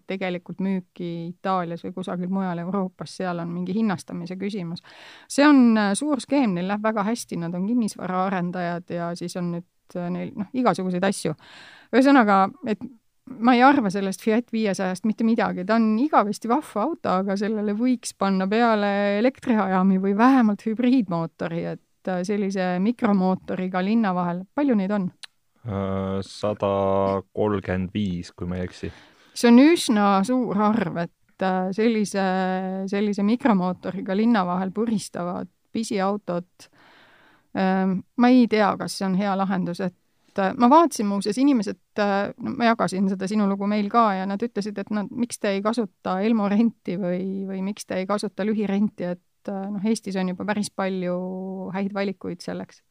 tegelikult 0.07 0.61
müüki 0.63 1.09
Itaalias 1.29 1.83
või 1.85 1.93
kusagil 1.95 2.31
mujal 2.33 2.63
Euroopas, 2.63 3.17
seal 3.21 3.41
on 3.43 3.51
mingi 3.53 3.75
hinnastamise 3.75 4.37
küsimus. 4.39 4.83
see 5.27 5.47
on 5.47 5.77
äh, 5.77 5.91
suur 5.97 6.21
skeem, 6.21 6.55
neil 6.55 6.67
läheb 6.67 6.83
väga 6.83 7.05
hästi, 7.07 7.37
nad 7.41 7.55
on 7.55 7.67
kinnisvaraarendajad 7.67 8.95
ja 8.95 9.11
siis 9.15 9.37
on 9.39 9.53
nüüd 9.57 9.95
äh, 9.95 10.09
neil 10.09 10.33
noh, 10.35 10.49
igasuguseid 10.53 11.03
asju. 11.03 11.35
ühesõnaga, 11.93 12.47
et 12.67 12.81
ma 13.39 13.55
ei 13.55 13.63
arva 13.63 13.91
sellest 13.93 14.23
Fiat 14.23 14.51
viiesajast 14.53 15.05
mitte 15.07 15.25
midagi, 15.27 15.65
ta 15.65 15.77
on 15.79 15.93
igavesti 16.01 16.49
vahva 16.51 16.85
auto, 16.87 17.15
aga 17.21 17.37
sellele 17.39 17.75
võiks 17.77 18.15
panna 18.17 18.47
peale 18.49 18.91
elektriajami 19.19 20.01
või 20.01 20.15
vähemalt 20.17 20.65
hübriidmootori, 20.67 21.65
et 21.75 22.11
äh, 22.11 22.23
sellise 22.27 22.73
mikromootoriga 22.83 23.83
linna 23.85 24.15
vahel, 24.17 24.45
palju 24.55 24.77
neid 24.79 24.95
on? 24.97 25.11
Äh, 25.61 26.19
sada 26.25 27.21
kolmkümmend 27.37 27.93
viis, 27.93 28.31
kui 28.33 28.49
ma 28.49 28.57
ei 28.57 28.65
eksi. 28.65 28.91
See 29.33 29.49
on 29.51 29.61
üsna 29.63 30.11
suur 30.27 30.59
arv, 30.61 30.99
et 31.05 31.45
äh, 31.45 31.71
sellise, 31.75 32.25
sellise 32.91 33.25
mikromootoriga 33.27 34.15
linna 34.17 34.43
vahel 34.47 34.73
puristavad 34.75 35.49
pisiautod, 35.71 36.67
ähm, 37.57 38.01
ma 38.17 38.31
ei 38.31 38.47
tea, 38.51 38.73
kas 38.79 38.99
see 38.99 39.07
on 39.07 39.15
hea 39.19 39.33
lahendus, 39.39 39.79
et 39.85 40.39
äh, 40.41 40.53
ma 40.59 40.69
vaatasin 40.71 41.07
muuseas, 41.07 41.39
inimesed, 41.41 41.81
äh, 42.03 42.31
no 42.37 42.55
ma 42.57 42.71
jagasin 42.71 43.07
seda 43.11 43.29
sinu 43.31 43.47
lugu 43.49 43.69
meil 43.71 43.89
ka 43.91 44.09
ja 44.19 44.27
nad 44.29 44.43
ütlesid, 44.43 44.77
et 44.83 44.91
nad, 44.93 45.11
miks 45.11 45.39
te 45.39 45.55
ei 45.55 45.63
kasuta 45.63 46.19
Elmo 46.25 46.49
renti 46.51 46.97
või, 46.99 47.47
või 47.47 47.63
miks 47.71 47.87
te 47.87 48.01
ei 48.01 48.09
kasuta 48.09 48.47
lühirenti, 48.47 49.13
et 49.15 49.51
noh, 49.51 49.81
Eestis 49.87 50.19
on 50.21 50.29
juba 50.33 50.45
päris 50.45 50.69
palju 50.69 51.71
häid 51.73 51.95
valikuid 51.95 52.43
selleks. 52.43 52.83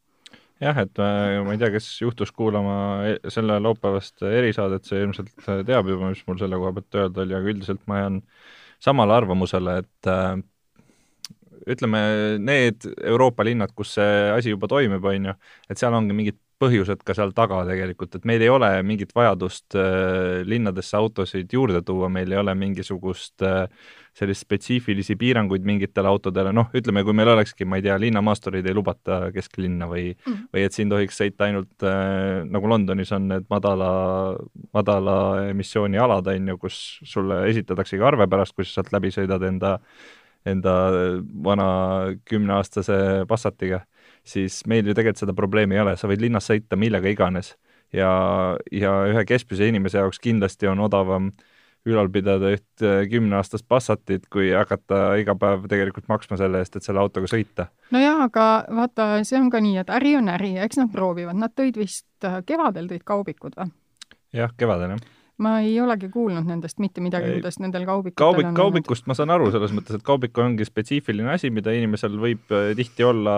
Jah, 0.61 0.79
et 0.85 1.01
ma 1.01 1.55
ei 1.55 1.61
tea, 1.61 1.71
kes 1.75 1.89
juhtus 2.03 2.33
kuulama 2.37 2.77
e-, 3.09 3.33
selle 3.33 3.59
laupäevast 3.63 4.25
erisaadet, 4.29 4.87
see 4.89 5.03
ilmselt 5.07 5.33
teab 5.69 5.89
juba, 5.89 6.13
mis 6.13 6.23
mul 6.29 6.41
selle 6.41 6.61
koha 6.61 6.75
pealt 6.77 7.01
öelda 7.03 7.25
oli, 7.25 7.37
aga 7.39 7.55
üldiselt 7.55 7.83
ma 7.91 8.03
jään 8.03 8.21
samale 8.81 9.17
arvamusele, 9.17 9.79
et 9.85 10.11
ütleme, 11.71 12.01
need 12.41 12.87
Euroopa 13.05 13.45
linnad, 13.45 13.73
kus 13.77 13.95
see 13.99 14.31
asi 14.33 14.55
juba 14.55 14.69
toimib, 14.71 15.05
on 15.05 15.31
ju, 15.31 15.35
et 15.71 15.81
seal 15.81 15.97
ongi 15.97 16.17
mingid 16.17 16.39
põhjused 16.61 17.01
ka 17.07 17.15
seal 17.17 17.33
taga 17.37 17.63
tegelikult, 17.69 18.19
et 18.19 18.27
meil 18.29 18.43
ei 18.45 18.51
ole 18.53 18.69
mingit 18.87 19.15
vajadust 19.17 19.77
äh, 19.79 20.43
linnadesse 20.49 20.99
autosid 20.99 21.53
juurde 21.57 21.81
tuua, 21.87 22.11
meil 22.13 22.33
ei 22.33 22.41
ole 22.41 22.55
mingisugust 22.59 23.45
äh, 23.47 23.65
sellist 24.17 24.45
spetsiifilisi 24.45 25.17
piiranguid 25.17 25.65
mingitele 25.65 26.11
autodele, 26.11 26.53
noh, 26.57 26.69
ütleme, 26.77 27.05
kui 27.07 27.17
meil 27.17 27.31
olekski, 27.33 27.65
ma 27.65 27.79
ei 27.81 27.87
tea, 27.87 27.97
linnamaastureid 28.03 28.67
ei 28.67 28.77
lubata 28.77 29.21
kesklinna 29.35 29.89
või 29.91 30.11
mm., 30.13 30.47
või 30.53 30.67
et 30.67 30.77
siin 30.77 30.93
tohiks 30.93 31.21
sõita 31.23 31.49
ainult 31.49 31.87
äh, 31.87 32.43
nagu 32.45 32.71
Londonis 32.71 33.15
on 33.17 33.31
need 33.33 33.49
madala, 33.53 33.91
madala 34.77 35.19
emissiooni 35.51 36.01
alad, 36.03 36.29
on 36.35 36.55
ju, 36.55 36.63
kus 36.67 36.81
sulle 37.09 37.45
esitataksegi 37.51 38.05
arve 38.05 38.29
pärast, 38.31 38.57
kui 38.57 38.69
sa 38.69 38.79
sealt 38.81 38.93
läbi 38.97 39.15
sõidad 39.15 39.49
enda 39.49 39.79
enda 40.49 40.73
vana 41.45 41.67
kümneaastase 42.25 43.27
Passatiga 43.29 43.83
siis 44.31 44.63
meil 44.71 44.87
ju 44.87 44.95
tegelikult 44.95 45.25
seda 45.25 45.37
probleemi 45.37 45.77
ei 45.77 45.85
ole, 45.85 45.97
sa 45.99 46.11
võid 46.11 46.23
linnas 46.23 46.49
sõita 46.51 46.79
millega 46.79 47.11
iganes. 47.11 47.55
ja, 47.93 48.11
ja 48.73 48.93
ühe 49.11 49.25
keskmise 49.27 49.67
inimese 49.67 49.99
jaoks 49.99 50.23
kindlasti 50.23 50.71
on 50.71 50.81
odavam 50.87 51.33
ülal 51.89 52.11
pidada 52.13 52.53
üht 52.55 52.85
äh, 52.85 53.07
kümneaastast 53.11 53.65
Passatit, 53.69 54.27
kui 54.31 54.51
hakata 54.53 55.17
iga 55.21 55.35
päev 55.35 55.65
tegelikult 55.71 56.11
maksma 56.13 56.37
selle 56.41 56.61
eest, 56.61 56.77
et 56.77 56.87
selle 56.87 57.01
autoga 57.01 57.31
sõita. 57.31 57.71
nojah, 57.91 58.27
aga 58.29 58.49
vaata, 58.83 59.13
see 59.25 59.41
on 59.41 59.49
ka 59.53 59.63
nii, 59.65 59.79
et 59.83 59.95
äri 60.01 60.17
on 60.19 60.29
äri 60.33 60.55
ja 60.59 60.69
eks 60.69 60.83
nad 60.83 60.93
proovivad, 60.93 61.41
nad 61.41 61.57
tõid 61.57 61.81
vist 61.81 62.29
äh, 62.29 62.43
kevadel 62.47 62.91
tõid 62.91 63.07
kaubikud 63.09 63.57
või? 63.57 63.73
jah, 64.37 64.53
kevadel 64.61 64.97
jah 64.97 65.09
ma 65.41 65.55
ei 65.65 65.75
olegi 65.81 66.11
kuulnud 66.13 66.47
nendest 66.49 66.81
mitte 66.83 67.03
midagi, 67.05 67.33
kuidas 67.39 67.59
nendel 67.63 67.87
kaubikutel 67.89 68.21
kaubik, 68.21 68.49
on 68.51 68.59
kaubikust 68.59 69.05
olnud. 69.05 69.11
ma 69.13 69.17
saan 69.19 69.33
aru 69.35 69.49
selles 69.55 69.73
mõttes, 69.77 69.97
et 69.97 70.05
kaubik 70.07 70.39
ongi 70.43 70.67
spetsiifiline 70.69 71.33
asi, 71.33 71.51
mida 71.55 71.73
inimesel 71.77 72.19
võib 72.21 72.53
äh, 72.57 72.71
tihti 72.79 73.07
olla 73.07 73.35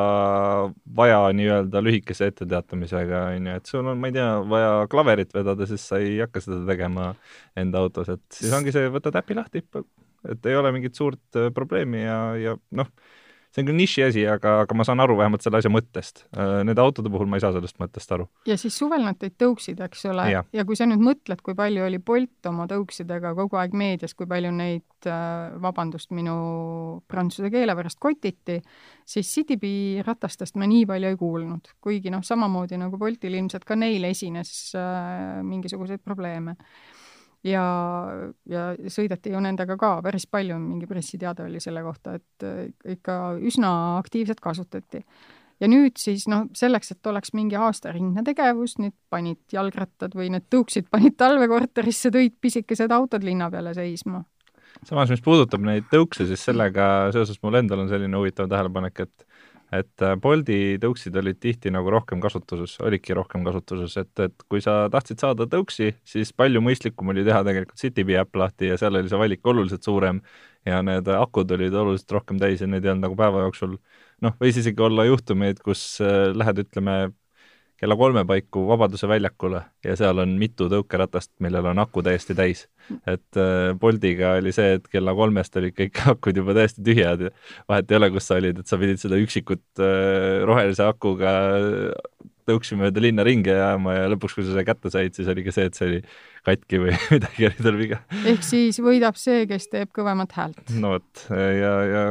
vaja 0.99 1.23
nii-öelda 1.38 1.82
lühikese 1.85 2.32
etteteatamisega, 2.32 3.25
on 3.37 3.50
ju, 3.50 3.56
et 3.62 3.73
sul 3.73 3.87
on, 3.87 4.02
ma 4.02 4.11
ei 4.11 4.16
tea, 4.18 4.28
vaja 4.50 4.75
klaverit 4.92 5.35
vedada, 5.37 5.68
siis 5.71 5.87
sa 5.88 6.02
ei 6.02 6.18
hakka 6.25 6.42
seda 6.44 6.62
tegema 6.68 7.12
enda 7.59 7.85
autos, 7.87 8.11
et 8.12 8.25
siis 8.35 8.54
ongi 8.56 8.75
see, 8.75 8.90
võtad 8.92 9.18
äpi 9.23 9.38
lahti, 9.38 9.64
et 10.32 10.50
ei 10.50 10.59
ole 10.59 10.75
mingit 10.75 10.99
suurt 10.99 11.38
äh, 11.38 11.52
probleemi 11.54 12.02
ja, 12.02 12.21
ja 12.40 12.56
noh, 12.78 12.90
see 13.52 13.62
on 13.62 13.68
küll 13.68 13.78
niši 13.78 14.04
asi, 14.06 14.23
aga, 14.28 14.54
aga 14.64 14.76
ma 14.76 14.87
saan 14.88 15.02
aru 15.04 15.18
vähemalt 15.18 15.44
selle 15.44 15.61
asja 15.61 15.71
mõttest. 15.73 16.25
Äh, 16.32 16.62
nende 16.66 16.80
autode 16.82 17.12
puhul 17.12 17.28
ma 17.28 17.38
ei 17.38 17.44
saa 17.44 17.52
sellest 17.54 17.78
mõttest 17.82 18.14
aru. 18.16 18.26
ja 18.49 18.56
siis 18.61 18.76
suvel 18.78 19.04
nad 19.04 19.18
tõid 19.21 19.37
tõuksid, 19.40 19.82
eks 19.85 20.06
ole, 20.12 20.28
ja 20.32 20.64
kui 20.68 20.78
sa 20.78 20.88
nüüd 20.88 21.02
mõtled, 21.04 21.42
kui 21.44 21.56
palju 21.59 21.85
oli 21.87 22.00
Bolt 22.02 22.49
oma 22.49 22.66
tõuksidega 22.71 23.35
kogu 23.38 23.61
aeg 23.61 23.76
meedias, 23.76 24.16
kui 24.16 24.28
palju 24.30 24.54
neid, 24.56 24.88
äh, 25.04 25.52
vabandust 25.62 26.14
minu 26.16 26.37
prantsuse 27.11 27.52
keele 27.52 27.76
pärast, 27.76 28.00
kotiti, 28.02 28.59
siis 29.04 29.35
CityBee 29.37 30.06
ratastest 30.06 30.56
ma 30.56 30.68
nii 30.71 30.88
palju 30.88 31.12
ei 31.12 31.21
kuulnud, 31.21 31.76
kuigi 31.85 32.12
noh, 32.14 32.25
samamoodi 32.25 32.80
nagu 32.80 33.00
Boltil 33.00 33.37
ilmselt 33.37 33.68
ka 33.68 33.76
neil 33.76 34.09
esines 34.09 34.73
äh, 34.78 35.42
mingisuguseid 35.44 36.00
probleeme 36.04 36.56
ja, 37.46 37.64
ja 38.49 38.64
sõideti 38.92 39.32
ju 39.32 39.42
nendega 39.42 39.76
ka 39.80 39.96
päris 40.04 40.26
palju, 40.30 40.58
mingi 40.62 40.88
pressiteade 40.90 41.46
oli 41.46 41.61
selle 41.62 41.82
kohta, 41.84 42.16
et 42.18 42.46
äh, 42.46 42.66
ikka 42.96 43.37
üsna 43.42 43.72
aktiivselt 43.99 44.42
kasutati. 44.42 45.02
ja 45.62 45.68
nüüd 45.70 45.99
siis 45.99 46.26
noh, 46.30 46.49
selleks, 46.58 46.94
et 46.94 47.06
oleks 47.06 47.34
mingi 47.38 47.58
aastaringne 47.58 48.25
tegevus, 48.26 48.76
nüüd 48.82 48.94
panid 49.11 49.42
jalgrattad 49.52 50.14
või 50.18 50.30
need 50.34 50.49
tõuksid 50.50 50.90
panid 50.94 51.16
talvekorterisse, 51.18 52.11
tõid 52.14 52.38
pisikesed 52.40 52.90
autod 52.90 53.25
linna 53.26 53.50
peale 53.50 53.75
seisma. 53.75 54.25
samas, 54.84 55.11
mis 55.11 55.22
puudutab 55.22 55.62
neid 55.66 55.90
tõukse, 55.92 56.26
siis 56.26 56.44
sellega 56.44 57.11
seoses 57.12 57.42
mul 57.42 57.61
endal 57.61 57.84
on 57.84 57.90
selline 57.90 58.16
huvitav 58.16 58.49
tähelepanek, 58.50 59.06
et 59.06 59.26
et 59.73 60.05
äh, 60.05 60.14
Bolti 60.21 60.59
tõuksid 60.83 61.17
olid 61.17 61.38
tihti 61.41 61.73
nagu 61.73 61.91
rohkem 61.93 62.21
kasutuses, 62.23 62.76
olidki 62.85 63.17
rohkem 63.17 63.45
kasutuses, 63.47 63.97
et, 64.02 64.12
et 64.26 64.47
kui 64.50 64.61
sa 64.64 64.87
tahtsid 64.93 65.23
saada 65.23 65.49
tõuksi, 65.50 65.93
siis 66.05 66.33
palju 66.37 66.62
mõistlikum 66.64 67.12
oli 67.14 67.25
teha 67.26 67.43
tegelikult 67.47 67.81
Citybee 67.81 68.21
äpp 68.21 68.37
lahti 68.43 68.73
ja 68.73 68.79
seal 68.81 69.00
oli 69.00 69.11
see 69.11 69.21
valik 69.21 69.52
oluliselt 69.55 69.88
suurem 69.88 70.21
ja 70.69 70.83
need 70.87 71.09
akud 71.17 71.57
olid 71.57 71.75
oluliselt 71.75 72.19
rohkem 72.19 72.41
täis 72.43 72.61
ja 72.62 72.69
need 72.71 72.85
ei 72.85 72.93
olnud 72.93 73.09
nagu 73.09 73.19
päeva 73.19 73.47
jooksul 73.47 73.79
noh, 74.23 74.37
võis 74.41 74.59
isegi 74.61 74.85
olla 74.85 75.07
juhtumeid, 75.09 75.62
kus 75.64 75.83
äh, 76.05 76.31
lähed, 76.37 76.62
ütleme, 76.67 76.99
kella 77.83 77.97
kolme 77.99 78.23
paiku 78.27 78.62
Vabaduse 78.69 79.09
väljakule 79.11 79.65
ja 79.83 79.97
seal 79.99 80.23
on 80.23 80.37
mitu 80.39 80.69
tõukeratast, 80.71 81.33
millel 81.43 81.67
on 81.73 81.83
aku 81.83 82.05
täiesti 82.07 82.37
täis. 82.39 82.69
et 83.11 83.39
äh, 83.39 83.73
Boltiga 83.79 84.37
oli 84.39 84.53
see, 84.55 84.77
et 84.79 84.87
kella 84.93 85.15
kolmest 85.19 85.57
olid 85.59 85.75
kõik 85.75 85.99
akud 86.15 86.39
juba 86.39 86.55
täiesti 86.55 86.85
tühjad 86.87 87.27
ja 87.27 87.33
vahet 87.71 87.91
ei 87.91 87.99
ole, 87.99 88.11
kus 88.15 88.31
sa 88.31 88.39
olid, 88.39 88.61
et 88.62 88.71
sa 88.71 88.79
pidid 88.79 89.03
seda 89.03 89.19
üksikut 89.19 89.83
äh, 89.83 90.45
rohelise 90.47 90.87
akuga 90.87 91.33
tõuksi 92.47 92.79
mööda 92.79 93.03
linna 93.03 93.27
ringi 93.27 93.51
ajama 93.55 93.97
ja 93.97 94.07
lõpuks, 94.12 94.37
kui 94.37 94.47
sa 94.47 94.53
selle 94.53 94.67
kätte 94.67 94.91
said, 94.91 95.15
siis 95.19 95.31
oli 95.31 95.45
ka 95.47 95.55
see, 95.55 95.67
et 95.71 95.79
see 95.79 95.89
oli 95.89 96.01
katki 96.47 96.81
või 96.85 96.95
midagi 97.17 97.51
oli 97.51 97.67
tal 97.67 97.81
viga. 97.83 98.01
ehk 98.23 98.47
siis 98.47 98.79
võidab 98.83 99.19
see, 99.19 99.43
kes 99.51 99.67
teeb 99.75 99.91
kõvemat 99.99 100.39
häält. 100.39 100.65
no 100.79 100.95
vot, 100.97 101.27
ja, 101.35 101.75
ja 101.91 102.07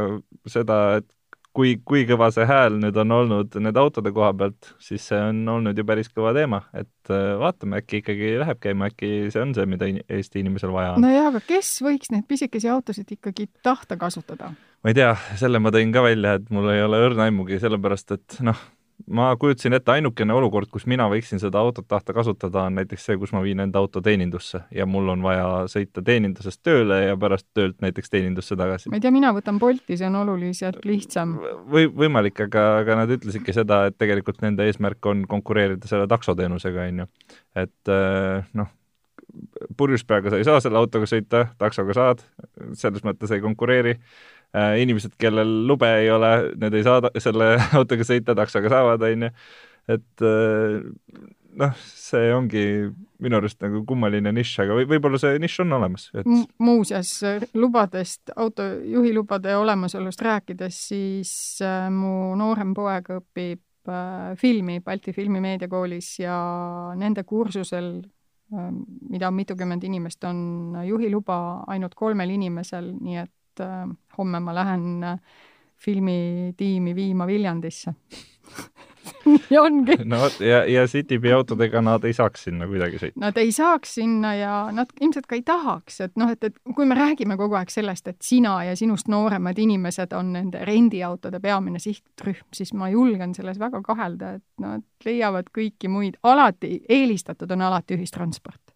seda, 0.51 0.83
et 0.99 1.07
kui, 1.55 1.75
kui 1.85 2.03
kõva 2.09 2.29
see 2.33 2.45
hääl 2.47 2.77
nüüd 2.79 2.97
on 3.03 3.13
olnud 3.15 3.55
nende 3.59 3.81
autode 3.81 4.13
koha 4.15 4.31
pealt, 4.37 4.71
siis 4.81 5.05
see 5.11 5.19
on 5.19 5.41
olnud 5.55 5.77
ju 5.77 5.85
päris 5.87 6.11
kõva 6.11 6.33
teema, 6.37 6.63
et 6.77 7.11
äh, 7.11 7.33
vaatame, 7.41 7.81
äkki 7.81 8.01
ikkagi 8.01 8.33
läheb 8.41 8.61
käima, 8.63 8.91
äkki 8.91 9.31
see 9.33 9.43
on 9.43 9.53
see, 9.57 9.67
mida 9.69 9.89
Eesti 9.91 10.43
inimesel 10.43 10.73
vaja 10.75 10.95
on. 10.95 11.05
nojah, 11.05 11.31
aga 11.31 11.43
kes 11.47 11.73
võiks 11.85 12.13
neid 12.13 12.27
pisikesi 12.29 12.71
autosid 12.71 13.11
ikkagi 13.17 13.49
tahta 13.65 13.99
kasutada? 13.99 14.53
ma 14.81 14.93
ei 14.93 14.97
tea, 14.97 15.13
selle 15.39 15.61
ma 15.61 15.73
tõin 15.73 15.93
ka 15.93 16.05
välja, 16.05 16.37
et 16.39 16.47
mul 16.53 16.71
ei 16.73 16.83
ole 16.85 17.01
õrna 17.09 17.27
aimugi, 17.29 17.59
sellepärast 17.61 18.15
et 18.17 18.39
noh, 18.45 18.59
ma 19.07 19.35
kujutasin 19.39 19.73
ette, 19.77 19.91
ainukene 19.91 20.33
olukord, 20.33 20.69
kus 20.71 20.85
mina 20.89 21.07
võiksin 21.11 21.41
seda 21.41 21.61
autot 21.61 21.87
tahta 21.87 22.13
kasutada, 22.15 22.65
on 22.69 22.77
näiteks 22.79 23.05
see, 23.07 23.17
kus 23.21 23.33
ma 23.35 23.41
viin 23.43 23.63
enda 23.63 23.79
auto 23.81 24.01
teenindusse 24.03 24.63
ja 24.75 24.87
mul 24.89 25.09
on 25.13 25.23
vaja 25.25 25.45
sõita 25.71 26.03
teenindusest 26.05 26.61
tööle 26.65 27.01
ja 27.05 27.17
pärast 27.19 27.47
töölt 27.57 27.79
näiteks 27.83 28.13
teenindusse 28.13 28.57
tagasi. 28.59 28.91
ma 28.91 28.99
ei 28.99 29.05
tea, 29.05 29.13
mina 29.13 29.33
võtan 29.35 29.59
Bolti, 29.61 29.97
see 29.97 30.09
on 30.09 30.19
oluliselt 30.23 30.83
lihtsam. 30.87 31.37
või, 31.71 31.87
võimalik, 31.87 32.43
aga, 32.47 32.67
aga 32.81 32.99
nad 33.03 33.15
ütlesidki 33.17 33.55
seda, 33.55 33.85
et 33.89 33.97
tegelikult 34.01 34.43
nende 34.45 34.67
eesmärk 34.69 35.11
on 35.11 35.25
konkureerida 35.29 35.89
selle 35.89 36.09
taksoteenusega, 36.11 36.89
on 36.91 37.03
ju. 37.03 37.09
et 37.65 37.95
äh, 37.95 38.51
noh, 38.57 38.71
purjus 39.77 40.03
peaga 40.07 40.31
sa 40.31 40.39
ei 40.41 40.47
saa 40.47 40.59
selle 40.63 40.79
autoga 40.81 41.07
sõita, 41.09 41.45
taksoga 41.61 41.95
saad, 41.95 42.23
selles 42.77 43.03
mõttes 43.07 43.31
ei 43.31 43.43
konkureeri 43.43 43.97
inimesed, 44.53 45.13
kellel 45.21 45.51
lube 45.67 45.87
ei 46.01 46.09
ole, 46.11 46.31
need 46.59 46.73
ei 46.75 46.83
saa 46.83 47.11
selle 47.23 47.53
autoga 47.79 48.07
sõita, 48.07 48.35
taksoga 48.35 48.71
saavad, 48.73 49.05
on 49.07 49.27
ju. 49.27 49.31
et 49.95 50.25
äh, 50.27 50.81
noh, 51.59 51.73
see 51.79 52.29
ongi 52.35 52.65
minu 53.21 53.37
arust 53.37 53.61
nagu 53.63 53.83
kummaline 53.87 54.33
nišš, 54.35 54.53
aga 54.63 54.77
või 54.79 54.87
võib-olla 54.89 55.19
see 55.21 55.39
nišš 55.41 55.63
on 55.65 55.75
olemas 55.77 56.07
et.... 56.17 56.29
muuseas, 56.61 57.13
lubadest, 57.57 58.33
autojuhilubade 58.35 59.55
olemasolust 59.59 60.23
rääkides, 60.25 60.79
siis 60.91 61.33
äh, 61.65 61.89
mu 61.93 62.33
noorem 62.39 62.73
poeg 62.77 63.11
õpib 63.17 63.91
äh, 63.91 64.31
filmi 64.41 64.79
Balti 64.85 65.13
Filmimeediakoolis 65.15 66.15
ja 66.23 66.37
nende 66.99 67.25
kursusel 67.27 67.93
äh,, 68.01 68.71
mida 69.09 69.31
mitukümmend 69.31 69.85
inimest, 69.87 70.23
on 70.27 70.81
juhiluba 70.87 71.37
ainult 71.71 71.95
kolmel 71.99 72.35
inimesel, 72.39 72.93
nii 72.99 73.21
et 73.25 73.35
äh, 73.61 73.87
homme 74.17 74.39
ma 74.43 74.55
lähen 74.55 75.03
äh, 75.03 75.17
filmitiimi 75.81 76.95
viima 76.95 77.27
Viljandisse 77.27 77.93
nii 79.25 79.59
ongi. 79.59 79.95
no 80.05 80.19
vot, 80.19 80.39
ja, 80.39 80.63
ja 80.65 80.87
Citybi 80.87 81.31
autodega 81.33 81.81
nad 81.81 82.03
ei 82.05 82.13
saaks 82.13 82.45
sinna 82.47 82.67
kuidagi 82.69 82.99
sõita? 83.01 83.19
Nad 83.21 83.37
ei 83.41 83.51
saaks 83.55 83.95
sinna 83.99 84.33
ja 84.37 84.55
nad 84.75 84.91
ilmselt 85.01 85.27
ka 85.29 85.37
ei 85.37 85.43
tahaks, 85.45 86.01
et 86.05 86.17
noh, 86.19 86.31
et, 86.33 86.43
et 86.43 86.75
kui 86.75 86.87
me 86.89 86.97
räägime 86.97 87.37
kogu 87.39 87.57
aeg 87.59 87.73
sellest, 87.73 88.11
et 88.11 88.19
sina 88.25 88.57
ja 88.67 88.75
sinust 88.77 89.09
nooremad 89.11 89.57
inimesed 89.61 90.13
on 90.17 90.33
nende 90.35 90.65
rendiautode 90.67 91.41
peamine 91.43 91.81
sihtrühm, 91.81 92.43
siis 92.53 92.73
ma 92.77 92.89
julgen 92.91 93.35
selles 93.37 93.59
väga 93.61 93.81
kahelda, 93.85 94.35
et 94.39 94.45
nad 94.61 94.85
leiavad 95.05 95.49
kõiki 95.55 95.89
muid, 95.91 96.19
alati, 96.23 96.81
eelistatud 96.89 97.51
on 97.57 97.69
alati 97.69 97.97
ühistransport 97.97 98.70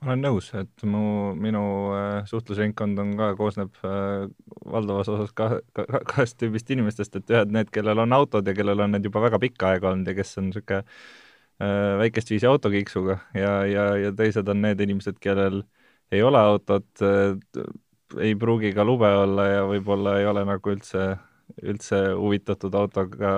ma 0.00 0.14
olen 0.14 0.22
nõus, 0.24 0.48
et 0.56 0.84
mu, 0.88 1.32
minu 1.36 1.62
äh, 1.92 2.20
suhtlusringkond 2.28 3.00
on 3.02 3.12
ka, 3.18 3.32
koosneb 3.38 3.80
äh, 3.84 4.28
valdavas 4.72 5.10
osas 5.12 5.34
ka, 5.36 5.50
ka, 5.76 5.84
kahest 6.08 6.38
tüübist 6.40 6.72
inimestest, 6.72 7.18
et 7.20 7.34
ühed 7.34 7.52
need, 7.52 7.72
kellel 7.74 8.00
on 8.06 8.16
autod 8.16 8.48
ja 8.48 8.56
kellel 8.56 8.80
on 8.86 8.96
need 8.96 9.08
juba 9.08 9.26
väga 9.26 9.40
pikka 9.42 9.74
aega 9.74 9.92
olnud 9.92 10.08
ja 10.08 10.16
kes 10.16 10.32
on 10.40 10.48
niisugune 10.48 10.80
äh, 10.80 11.98
väikest 12.00 12.32
viisi 12.32 12.48
autokiiksuga 12.48 13.18
ja, 13.36 13.54
ja, 13.68 13.86
ja 14.06 14.12
teised 14.16 14.48
on 14.48 14.64
need 14.64 14.80
inimesed, 14.80 15.20
kellel 15.20 15.62
ei 16.10 16.22
ole 16.26 16.40
autot 16.40 17.04
ei 18.18 18.34
pruugi 18.34 18.72
ka 18.74 18.84
lube 18.86 19.10
olla 19.14 19.44
ja 19.46 19.66
võib-olla 19.68 20.16
ei 20.18 20.26
ole 20.26 20.42
nagu 20.48 20.72
üldse 20.72 21.12
üldse 21.66 21.98
huvitatud 22.14 22.74
autoga 22.78 23.32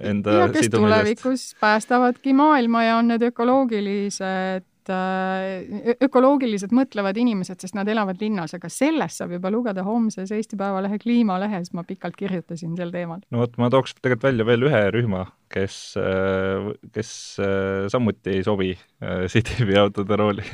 enda 0.00 0.34
ja 0.34 0.48
kes 0.52 0.70
tulevikus 0.72 1.44
päästavadki 1.60 2.32
maailma 2.36 2.84
ja 2.84 2.98
on 2.98 3.12
need 3.12 3.24
ökoloogilised 3.28 4.66
ökoloogiliselt 4.88 6.72
mõtlevad 6.76 7.18
inimesed, 7.20 7.60
sest 7.60 7.76
nad 7.76 7.88
elavad 7.88 8.20
linnas, 8.22 8.54
aga 8.56 8.70
sellest 8.72 9.20
saab 9.20 9.34
juba 9.36 9.52
lugeda 9.52 9.84
homses 9.86 10.32
Eesti 10.34 10.58
Päevalehe 10.58 11.00
kliimalehes, 11.02 11.72
ma 11.76 11.84
pikalt 11.88 12.16
kirjutasin 12.18 12.76
sel 12.78 12.92
teemal. 12.94 13.20
no 13.30 13.42
vot, 13.42 13.58
ma 13.60 13.70
tooks 13.72 13.96
tegelikult 13.98 14.28
välja 14.28 14.46
veel 14.48 14.68
ühe 14.68 14.82
rühma, 14.94 15.24
kes, 15.52 15.78
äh, 16.00 16.68
kes 16.94 17.10
äh, 17.42 17.88
samuti 17.92 18.38
ei 18.38 18.44
sobi 18.46 18.72
CTV 18.98 19.76
autode 19.78 20.16
rooli 20.18 20.46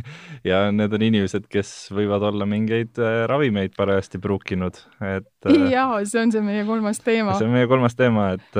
ja 0.45 0.67
need 0.75 0.93
on 0.95 1.05
inimesed, 1.07 1.47
kes 1.51 1.75
võivad 1.95 2.27
olla 2.31 2.47
mingeid 2.49 2.99
ravimeid 3.31 3.77
parajasti 3.77 4.21
pruukinud, 4.23 4.81
et 5.15 5.51
jaa, 5.73 6.01
see 6.05 6.25
on 6.27 6.35
see 6.35 6.45
meie 6.45 6.67
kolmas 6.69 7.01
teema. 7.05 7.39
see 7.39 7.49
on 7.49 7.55
meie 7.57 7.71
kolmas 7.71 7.97
teema, 7.99 8.33
et 8.37 8.59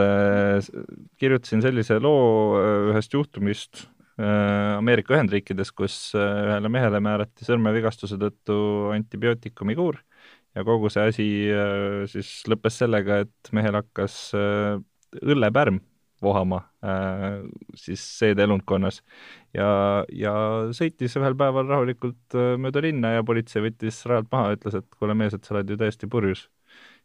kirjutasin 1.21 1.65
sellise 1.65 1.99
loo 2.03 2.63
ühest 2.93 3.15
juhtumist, 3.15 3.85
Äh, 3.85 3.94
Ameerika 4.23 5.17
Ühendriikides, 5.17 5.73
kus 5.75 5.95
äh, 6.15 6.45
ühele 6.47 6.71
mehele 6.71 7.01
määrati 7.03 7.47
sõrmevigastuse 7.47 8.19
tõttu 8.21 8.57
antibiootikumi 8.95 9.75
kuur 9.75 9.99
ja 10.55 10.63
kogu 10.67 10.91
see 10.93 11.09
asi 11.11 11.27
äh, 11.51 12.05
siis 12.11 12.45
lõppes 12.47 12.79
sellega, 12.79 13.25
et 13.25 13.51
mehel 13.57 13.75
hakkas 13.81 14.19
õllepärm 14.35 15.81
vohama 16.25 16.63
siis 17.77 18.01
seedeelundkonnas 18.21 19.03
ja, 19.53 19.67
ja 20.09 20.35
sõitis 20.73 21.19
ühel 21.19 21.35
päeval 21.37 21.67
rahulikult 21.69 22.37
mööda 22.63 22.81
linna 22.87 23.11
ja 23.17 23.27
politsei 23.27 23.61
võttis 23.67 23.99
rajalt 24.09 24.31
maha, 24.33 24.55
ütles, 24.57 24.79
et 24.79 24.89
kuule 24.97 25.17
mees, 25.19 25.35
et 25.37 25.45
sa 25.45 25.57
oled 25.57 25.75
ju 25.75 25.77
täiesti 25.81 26.09
purjus. 26.09 26.47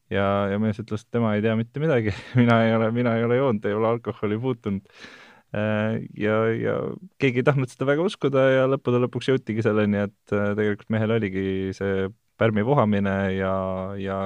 Ja, 0.09 0.47
ja 0.49 0.57
mees 0.61 0.79
ütles, 0.81 1.03
et 1.03 1.11
tema 1.17 1.35
ei 1.35 1.43
tea 1.43 1.57
mitte 1.59 1.81
midagi 1.83 2.13
mina 2.39 2.61
ei 2.65 2.77
ole, 2.77 2.93
mina 2.95 3.17
ei 3.17 3.25
ole 3.27 3.41
joonud, 3.41 3.65
ei 3.65 3.75
ole 3.75 3.91
alkoholi 3.91 4.39
puutunud. 4.39 4.87
Äh, 4.87 5.28
ja, 5.53 6.35
ja 6.53 6.75
keegi 7.21 7.41
ei 7.41 7.45
tahtnud 7.47 7.71
seda 7.71 7.87
väga 7.89 8.05
uskuda 8.05 8.45
ja 8.53 8.65
lõppude 8.69 9.01
lõpuks 9.05 9.31
jõutigi 9.31 9.65
selleni, 9.65 10.03
et 10.09 10.33
äh, 10.35 10.51
tegelikult 10.57 10.91
mehel 10.93 11.15
oligi 11.15 11.45
see 11.77 12.09
pärmi 12.39 12.63
vohamine 12.65 13.15
ja, 13.35 13.55
ja 13.99 14.19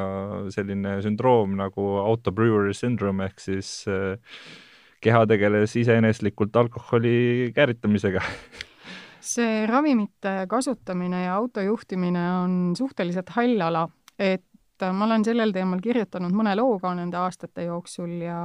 selline 0.53 0.99
sündroom 1.05 1.55
nagu 1.57 1.87
autobrewery 2.03 2.75
syndrome 2.77 3.29
ehk 3.29 3.41
siis 3.41 3.71
äh, 3.89 4.19
keha 5.03 5.25
tegeles 5.27 5.75
iseeneslikult 5.79 6.55
alkoholi 6.55 7.51
kääritamisega. 7.55 8.21
See 9.23 9.65
ravimite 9.67 10.43
kasutamine 10.51 11.23
ja 11.23 11.37
autojuhtimine 11.39 12.23
on 12.43 12.73
suhteliselt 12.75 13.31
hall 13.37 13.61
ala, 13.63 13.87
et 14.19 14.43
ma 14.91 15.05
olen 15.05 15.23
sellel 15.23 15.53
teemal 15.55 15.79
kirjutanud 15.83 16.33
mõne 16.35 16.55
loo 16.59 16.75
ka 16.81 16.91
nende 16.97 17.15
aastate 17.15 17.69
jooksul 17.69 18.17
ja, 18.25 18.39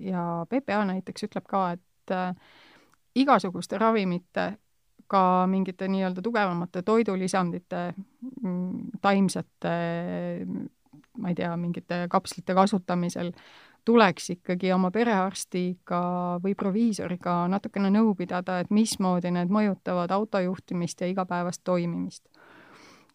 ja 0.00 0.22
PPA 0.48 0.84
näiteks 0.88 1.28
ütleb 1.28 1.44
ka, 1.50 1.66
et 1.76 1.82
et 2.04 2.14
äh, 2.14 2.34
igasuguste 3.14 3.78
ravimite, 3.78 4.54
ka 5.06 5.46
mingite 5.46 5.88
nii-öelda 5.88 6.22
tugevamate 6.24 6.82
toidulisandite, 6.82 7.94
mm, 8.42 8.96
taimsete, 9.02 9.74
ma 11.18 11.28
ei 11.28 11.34
tea, 11.34 11.52
mingite 11.60 12.06
kapslite 12.10 12.54
kasutamisel 12.54 13.32
tuleks 13.84 14.30
ikkagi 14.30 14.72
oma 14.72 14.88
perearstiga 14.90 16.00
või 16.42 16.54
proviisoriga 16.56 17.44
natukene 17.52 17.90
nõu 17.92 18.14
pidada, 18.16 18.62
et 18.64 18.72
mismoodi 18.72 19.30
need 19.34 19.52
mõjutavad 19.52 20.10
autojuhtimist 20.10 21.04
ja 21.04 21.10
igapäevast 21.12 21.60
toimimist. 21.64 22.24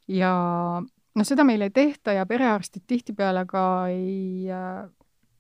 ja 0.08 0.32
noh, 1.16 1.26
seda 1.26 1.44
meil 1.44 1.62
ei 1.66 1.74
tehta 1.74 2.14
ja 2.14 2.26
perearstid 2.26 2.86
tihtipeale 2.88 3.46
ka 3.50 3.64
ei 3.90 4.50
äh, 4.54 4.86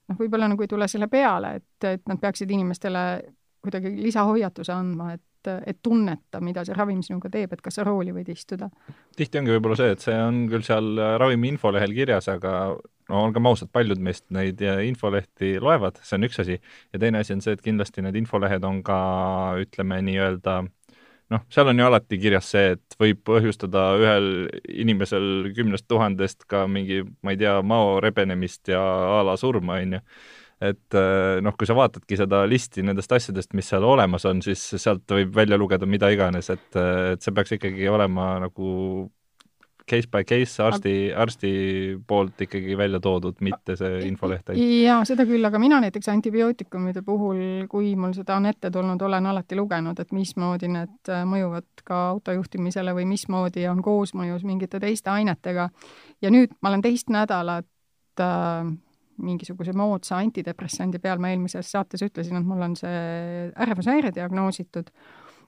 noh, 0.09 0.19
võib-olla 0.19 0.49
nagu 0.51 0.65
ei 0.65 0.71
tule 0.71 0.87
selle 0.91 1.09
peale, 1.11 1.55
et, 1.61 1.87
et 1.87 2.05
nad 2.09 2.19
peaksid 2.21 2.51
inimestele 2.51 3.03
kuidagi 3.63 3.91
lisahoiatuse 3.99 4.75
andma, 4.75 5.13
et 5.15 5.25
et 5.47 5.77
tunneta, 5.81 6.41
mida 6.43 6.65
see 6.67 6.75
ravim 6.75 6.99
sinuga 6.99 7.29
teeb, 7.31 7.53
et 7.55 7.61
kas 7.63 7.77
sa 7.79 7.85
rooli 7.87 8.11
võid 8.11 8.27
istuda. 8.33 8.67
tihti 9.15 9.39
ongi 9.39 9.53
võib-olla 9.53 9.77
see, 9.79 9.93
et 9.95 10.03
see 10.03 10.17
on 10.19 10.41
küll 10.51 10.65
seal 10.67 10.99
ravimi 11.21 11.53
infolehel 11.53 11.93
kirjas, 11.95 12.27
aga 12.27 12.75
no 13.09 13.21
olgem 13.23 13.47
ausad, 13.47 13.71
paljud 13.71 14.01
meist 14.03 14.25
neid 14.35 14.59
infolehti 14.59 15.53
loevad, 15.63 16.01
see 16.03 16.17
on 16.19 16.27
üks 16.27 16.41
asi, 16.43 16.59
ja 16.93 16.99
teine 16.99 17.23
asi 17.23 17.37
on 17.37 17.43
see, 17.45 17.55
et 17.55 17.63
kindlasti 17.63 18.03
need 18.03 18.19
infolehed 18.19 18.67
on 18.67 18.81
ka 18.83 18.99
ütleme 19.63 20.01
nii-öelda 20.09 20.59
noh, 21.33 21.45
seal 21.53 21.69
on 21.71 21.79
ju 21.79 21.85
alati 21.85 22.19
kirjas 22.21 22.49
see, 22.53 22.73
et 22.75 22.99
võib 23.01 23.21
põhjustada 23.27 23.85
ühel 24.01 24.27
inimesel 24.69 25.49
kümnest 25.55 25.87
tuhandest 25.89 26.45
ka 26.49 26.65
mingi, 26.67 27.03
ma 27.23 27.35
ei 27.35 27.39
tea, 27.41 27.59
mao 27.61 27.99
rebenemist 28.03 28.71
ja 28.73 28.81
a 29.19 29.23
la 29.27 29.37
surma, 29.39 29.79
on 29.83 29.99
ju. 29.99 30.03
Et 30.69 30.97
äh, 30.99 31.37
noh, 31.39 31.55
kui 31.55 31.69
sa 31.69 31.75
vaatadki 31.77 32.17
seda 32.19 32.41
listi 32.49 32.83
nendest 32.83 33.13
asjadest, 33.15 33.53
mis 33.55 33.69
seal 33.71 33.85
olemas 33.87 34.25
on, 34.27 34.41
siis 34.43 34.59
sealt 34.75 35.07
võib 35.15 35.31
välja 35.37 35.55
lugeda 35.59 35.87
mida 35.87 36.09
iganes, 36.11 36.49
et, 36.51 36.67
äh, 36.75 37.13
et 37.13 37.23
see 37.23 37.35
peaks 37.35 37.55
ikkagi 37.55 37.87
olema 37.87 38.33
nagu 38.43 38.73
case 39.89 40.09
by 40.11 40.23
case 40.27 40.63
arsti, 40.63 40.93
arsti 41.15 41.51
poolt 42.07 42.43
ikkagi 42.45 42.77
välja 42.77 42.99
toodud, 43.03 43.39
mitte 43.45 43.75
see 43.79 44.01
infoleht. 44.07 44.51
jaa, 44.55 44.99
seda 45.07 45.25
küll, 45.29 45.45
aga 45.45 45.61
mina 45.61 45.79
näiteks 45.83 46.11
antibiootikumide 46.13 47.03
puhul, 47.05 47.41
kui 47.71 47.93
mul 47.99 48.13
seda 48.17 48.37
on 48.39 48.49
ette 48.49 48.71
tulnud, 48.73 49.01
olen 49.05 49.29
alati 49.31 49.57
lugenud, 49.59 49.99
et 49.99 50.13
mismoodi 50.15 50.71
need 50.71 51.13
äh, 51.13 51.23
mõjuvad 51.29 51.85
ka 51.87 52.03
autojuhtimisele 52.15 52.93
või 52.97 53.07
mismoodi 53.09 53.67
on 53.71 53.81
koosmõjus 53.85 54.45
mingite 54.47 54.81
teiste 54.81 55.11
ainetega. 55.13 55.69
ja 56.21 56.31
nüüd 56.33 56.53
ma 56.61 56.73
olen 56.73 56.85
teist 56.85 57.09
nädalat 57.13 58.23
äh, 58.23 58.69
mingisuguse 59.19 59.73
moodsa 59.75 60.19
antidepressandi 60.19 60.99
peal, 61.03 61.19
ma 61.19 61.33
eelmises 61.33 61.71
saates 61.71 62.03
ütlesin, 62.05 62.39
et 62.39 62.47
mul 62.47 62.61
on 62.63 62.75
see 62.79 63.49
ärevushäire 63.59 64.13
diagnoositud 64.15 64.91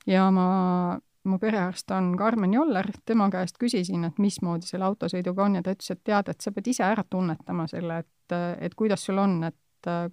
ja 0.10 0.28
ma, 0.34 1.00
mu 1.24 1.38
perearst 1.40 1.92
on 1.92 2.16
Karmen 2.18 2.54
Joller, 2.54 2.88
tema 3.06 3.30
käest 3.30 3.58
küsisin, 3.62 4.06
et 4.08 4.20
mismoodi 4.20 4.66
selle 4.66 4.88
autosõiduga 4.88 5.46
on 5.46 5.60
ja 5.60 5.64
ta 5.66 5.76
ütles, 5.76 5.92
et 5.94 6.04
tead, 6.04 6.32
et 6.32 6.42
sa 6.42 6.54
pead 6.56 6.70
ise 6.74 6.86
ära 6.86 7.04
tunnetama 7.10 7.68
selle, 7.70 8.02
et, 8.02 8.38
et 8.60 8.76
kuidas 8.76 9.06
sul 9.06 9.22
on, 9.22 9.44
et 9.50 9.58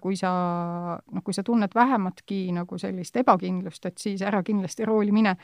kui 0.01 0.17
sa, 0.17 0.31
noh, 0.97 1.23
kui 1.25 1.33
sa 1.33 1.43
tunned 1.45 1.73
vähematki 1.75 2.47
nagu 2.55 2.77
sellist 2.81 3.17
ebakindlust, 3.21 3.85
et 3.85 4.01
siis 4.01 4.21
ära 4.25 4.41
kindlasti 4.43 4.85
rooli 4.85 5.13
mine. 5.13 5.35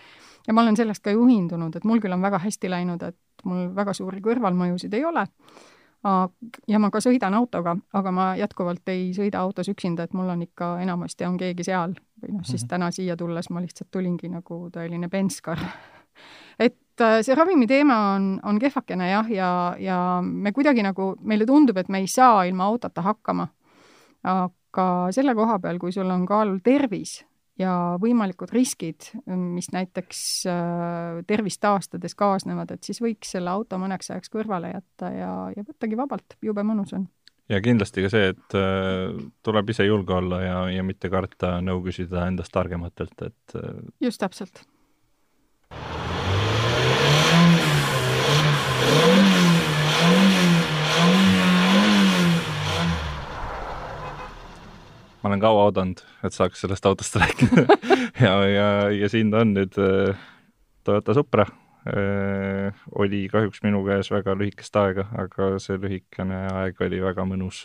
ja 0.47 0.53
ma 0.53 0.61
olen 0.61 0.77
sellest 0.77 1.03
ka 1.05 1.13
juhindunud, 1.13 1.75
et 1.75 1.85
mul 1.85 2.01
küll 2.01 2.13
on 2.13 2.25
väga 2.25 2.39
hästi 2.41 2.69
läinud, 2.69 3.03
et 3.03 3.45
mul 3.45 3.69
väga 3.75 3.93
suuri 3.93 4.21
kõrvalmõjusid 4.25 4.93
ei 4.97 5.05
ole 5.05 5.27
ja 6.67 6.79
ma 6.79 6.89
ka 6.93 7.01
sõidan 7.01 7.33
autoga, 7.33 7.75
aga 7.97 8.11
ma 8.13 8.25
jätkuvalt 8.37 8.89
ei 8.93 9.09
sõida 9.15 9.41
autos 9.41 9.69
üksinda, 9.71 10.05
et 10.05 10.13
mul 10.13 10.29
on 10.29 10.43
ikka 10.45 10.75
enamasti 10.83 11.25
on 11.25 11.37
keegi 11.41 11.65
seal 11.65 11.95
või 12.21 12.37
noh, 12.37 12.45
siis 12.45 12.63
mhm. 12.63 12.69
täna 12.69 12.91
siia 12.93 13.17
tulles 13.17 13.49
ma 13.49 13.63
lihtsalt 13.63 13.89
tulingi 13.91 14.29
nagu 14.29 14.59
tõeline 14.73 15.09
penskar 15.09 15.61
et 16.67 17.01
äh, 17.01 17.19
see 17.25 17.35
ravimi 17.37 17.67
teema 17.67 17.97
on, 18.15 18.35
on 18.43 18.59
kehvakene 18.61 19.09
jah, 19.09 19.31
ja, 19.31 19.49
ja 19.81 19.99
me 20.21 20.53
kuidagi 20.55 20.85
nagu, 20.85 21.13
meile 21.21 21.47
tundub, 21.49 21.77
et 21.81 21.89
me 21.89 22.03
ei 22.03 22.09
saa 22.11 22.43
ilma 22.45 22.69
autota 22.69 23.03
hakkama. 23.05 23.47
aga 24.25 24.89
selle 25.15 25.35
koha 25.35 25.59
peal, 25.61 25.79
kui 25.79 25.93
sul 25.93 26.09
on 26.11 26.25
kaalul 26.25 26.61
tervis 26.63 27.19
ja 27.59 27.73
võimalikud 28.01 28.51
riskid, 28.51 29.09
mis 29.31 29.69
näiteks 29.71 30.21
tervist 31.27 31.61
taastades 31.63 32.15
kaasnevad, 32.19 32.73
et 32.75 32.83
siis 32.83 32.99
võiks 33.03 33.31
selle 33.37 33.53
auto 33.53 33.79
mõneks 33.79 34.11
ajaks 34.11 34.33
kõrvale 34.33 34.73
jätta 34.73 35.11
ja, 35.15 35.35
ja 35.55 35.63
võttagi 35.63 35.99
vabalt, 35.99 36.35
jube 36.43 36.65
mõnus 36.67 36.95
on 36.97 37.07
ja 37.51 37.61
kindlasti 37.63 38.05
ka 38.05 38.11
see, 38.11 38.29
et 38.33 38.57
äh, 38.57 39.17
tuleb 39.45 39.73
ise 39.73 39.85
julge 39.87 40.15
olla 40.17 40.41
ja, 40.41 40.61
ja 40.77 40.85
mitte 40.85 41.11
karta 41.13 41.57
nõu 41.63 41.83
küsida 41.85 42.25
endast 42.29 42.53
targematelt, 42.55 43.27
et 43.27 43.59
äh, 43.59 43.83
just 44.07 44.21
täpselt. 44.23 44.63
Ma 55.25 55.31
olen 55.31 55.41
kaua 55.41 55.67
oodanud, 55.71 56.05
et 56.21 56.37
saaks 56.37 56.61
sellest 56.61 56.85
autost 56.85 57.17
rääkida 57.21 57.65
ja, 58.21 58.37
ja, 58.45 58.71
ja 58.93 59.09
siin 59.09 59.33
ta 59.33 59.41
on 59.41 59.55
nüüd 59.57 59.81
äh, 59.81 60.25
Toyota 60.85 61.17
Supra 61.17 61.47
Äh, 61.85 62.73
oli 62.97 63.27
kahjuks 63.29 63.59
minu 63.61 63.83
käes 63.85 64.07
väga 64.09 64.33
lühikest 64.33 64.73
aega, 64.81 65.03
aga 65.21 65.51
see 65.61 65.77
lühikene 65.77 66.39
aeg 66.49 66.79
oli 66.81 66.97
väga 67.03 67.21
mõnus. 67.29 67.59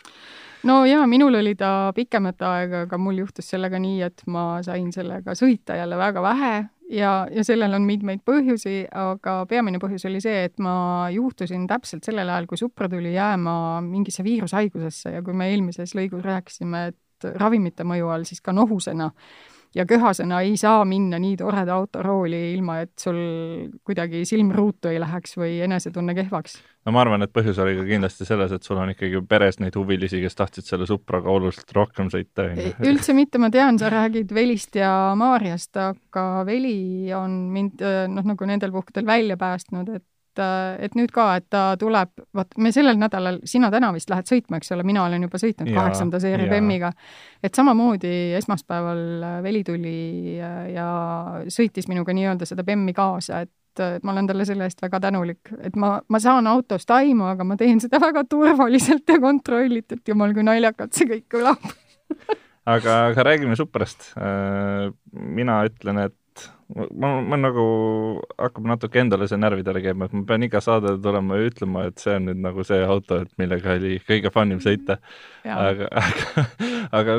no 0.69 0.83
jaa, 0.85 1.07
minul 1.09 1.39
oli 1.39 1.55
ta 1.57 1.89
pikemat 1.97 2.45
aega, 2.45 2.83
aga 2.85 2.99
mul 3.01 3.23
juhtus 3.23 3.49
sellega 3.49 3.81
nii, 3.81 4.03
et 4.05 4.21
ma 4.29 4.61
sain 4.61 4.93
sellega 4.93 5.33
sõita 5.33 5.79
jälle 5.79 5.97
väga 5.97 6.21
vähe 6.21 6.53
ja, 6.93 7.15
ja 7.33 7.47
sellel 7.49 7.79
on 7.79 7.89
mitmeid 7.89 8.21
põhjusi, 8.29 8.83
aga 8.93 9.39
peamine 9.49 9.81
põhjus 9.81 10.05
oli 10.11 10.21
see, 10.21 10.45
et 10.51 10.61
ma 10.61 11.09
juhtusin 11.17 11.65
täpselt 11.71 12.05
sellel 12.05 12.29
ajal, 12.29 12.51
kui 12.51 12.61
Supra 12.61 12.93
tuli 12.93 13.15
jääma 13.15 13.55
mingisse 13.89 14.27
viirushaigusesse 14.27 15.17
ja 15.17 15.25
kui 15.25 15.33
me 15.33 15.49
eelmises 15.55 15.97
lõigus 15.97 16.29
rääkisime, 16.29 16.91
et 16.93 17.01
ravimite 17.25 17.85
mõju 17.85 18.13
all 18.13 18.29
siis 18.29 18.41
ka 18.45 18.53
nohusena 18.57 19.11
ja 19.75 19.87
köhasena 19.87 20.41
ei 20.41 20.57
saa 20.57 20.85
minna 20.85 21.19
nii 21.19 21.37
toreda 21.39 21.75
autorooli, 21.79 22.41
ilma 22.55 22.81
et 22.85 22.93
sul 22.99 23.19
kuidagi 23.87 24.25
silm 24.29 24.51
ruutu 24.55 24.91
ei 24.91 24.99
läheks 25.01 25.37
või 25.39 25.61
enesetunne 25.65 26.15
kehvaks. 26.15 26.57
no 26.87 26.95
ma 26.97 27.05
arvan, 27.05 27.23
et 27.23 27.33
põhjus 27.33 27.61
oli 27.63 27.77
ka 27.79 27.87
kindlasti 27.87 28.27
selles, 28.27 28.53
et 28.53 28.67
sul 28.67 28.81
on 28.83 28.91
ikkagi 28.95 29.23
peres 29.29 29.61
neid 29.63 29.77
huvilisi, 29.79 30.23
kes 30.25 30.39
tahtsid 30.39 30.67
selle 30.67 30.89
Supraga 30.91 31.31
oluliselt 31.31 31.73
rohkem 31.77 32.11
sõita, 32.11 32.49
ju. 32.51 32.75
üldse 32.91 33.15
mitte, 33.15 33.39
ma 33.39 33.51
tean, 33.55 33.79
sa 33.79 33.93
räägid 33.93 34.35
Velist 34.35 34.79
ja 34.81 34.93
Maarjast, 35.19 35.77
aga 35.77 36.27
Veli 36.47 37.13
on 37.15 37.43
mind 37.55 37.85
noh, 38.11 38.31
nagu 38.35 38.51
nendel 38.51 38.75
puhkudel 38.75 39.07
välja 39.07 39.39
päästnud, 39.41 39.95
et 40.01 40.07
et, 40.41 40.87
et 40.87 40.97
nüüd 40.99 41.13
ka, 41.15 41.27
et 41.41 41.47
ta 41.53 41.63
tuleb, 41.81 42.13
vot 42.37 42.59
me 42.59 42.73
sellel 42.75 42.99
nädalal, 43.01 43.41
sina 43.49 43.71
täna 43.73 43.93
vist 43.97 44.11
lähed 44.13 44.29
sõitma, 44.31 44.61
eks 44.61 44.75
ole, 44.77 44.87
mina 44.89 45.05
olen 45.05 45.29
juba 45.29 45.41
sõitnud 45.43 45.71
kaheksanda 45.75 46.21
seeria 46.23 46.51
BEM-iga. 46.51 46.93
et 47.43 47.55
samamoodi 47.55 48.35
esmaspäeval 48.39 49.03
Veli 49.45 49.63
tuli 49.65 50.37
ja, 50.39 50.51
ja 50.69 50.91
sõitis 51.49 51.89
minuga 51.89 52.15
nii-öelda 52.17 52.49
seda 52.49 52.65
BEM-i 52.67 52.97
kaasa, 52.97 53.45
et 53.47 54.03
ma 54.03 54.13
olen 54.13 54.27
talle 54.27 54.45
selle 54.45 54.67
eest 54.67 54.83
väga 54.83 55.01
tänulik, 55.01 55.53
et 55.63 55.77
ma, 55.81 55.95
ma 56.09 56.21
saan 56.21 56.47
autost 56.51 56.91
aimu, 56.91 57.31
aga 57.31 57.47
ma 57.47 57.57
teen 57.57 57.81
seda 57.81 58.01
väga 58.03 58.27
turvaliselt 58.29 59.09
ja 59.09 59.21
kontrollitult, 59.23 60.05
jumal, 60.09 60.35
kui 60.37 60.45
naljakalt 60.47 60.97
see 60.97 61.09
kõik 61.15 61.29
kõlab 61.37 61.71
aga, 62.69 62.97
aga 63.11 63.25
räägime 63.25 63.57
Suprast. 63.57 64.13
Äh, 64.19 64.91
mina 65.13 65.61
ütlen, 65.69 66.05
et 66.07 66.17
ma, 66.75 67.13
ma 67.21 67.39
nagu, 67.41 67.65
hakkab 68.39 68.69
natuke 68.71 69.01
endale 69.03 69.29
see 69.31 69.39
närvidele 69.41 69.83
käima, 69.85 70.09
et 70.09 70.17
ma 70.17 70.25
pean 70.29 70.47
iga 70.47 70.63
saade 70.65 70.97
tulema 71.03 71.39
ja 71.39 71.51
ütlema, 71.51 71.87
et 71.91 72.03
see 72.03 72.17
on 72.19 72.29
nüüd 72.31 72.43
nagu 72.45 72.65
see 72.67 72.83
auto, 72.87 73.23
et 73.25 73.33
millega 73.41 73.77
oli 73.79 73.99
kõige 74.07 74.33
fun 74.35 74.57
im 74.57 74.63
sõita. 74.65 75.01
aga, 75.45 75.89
aga, 76.03 76.47
aga 77.01 77.19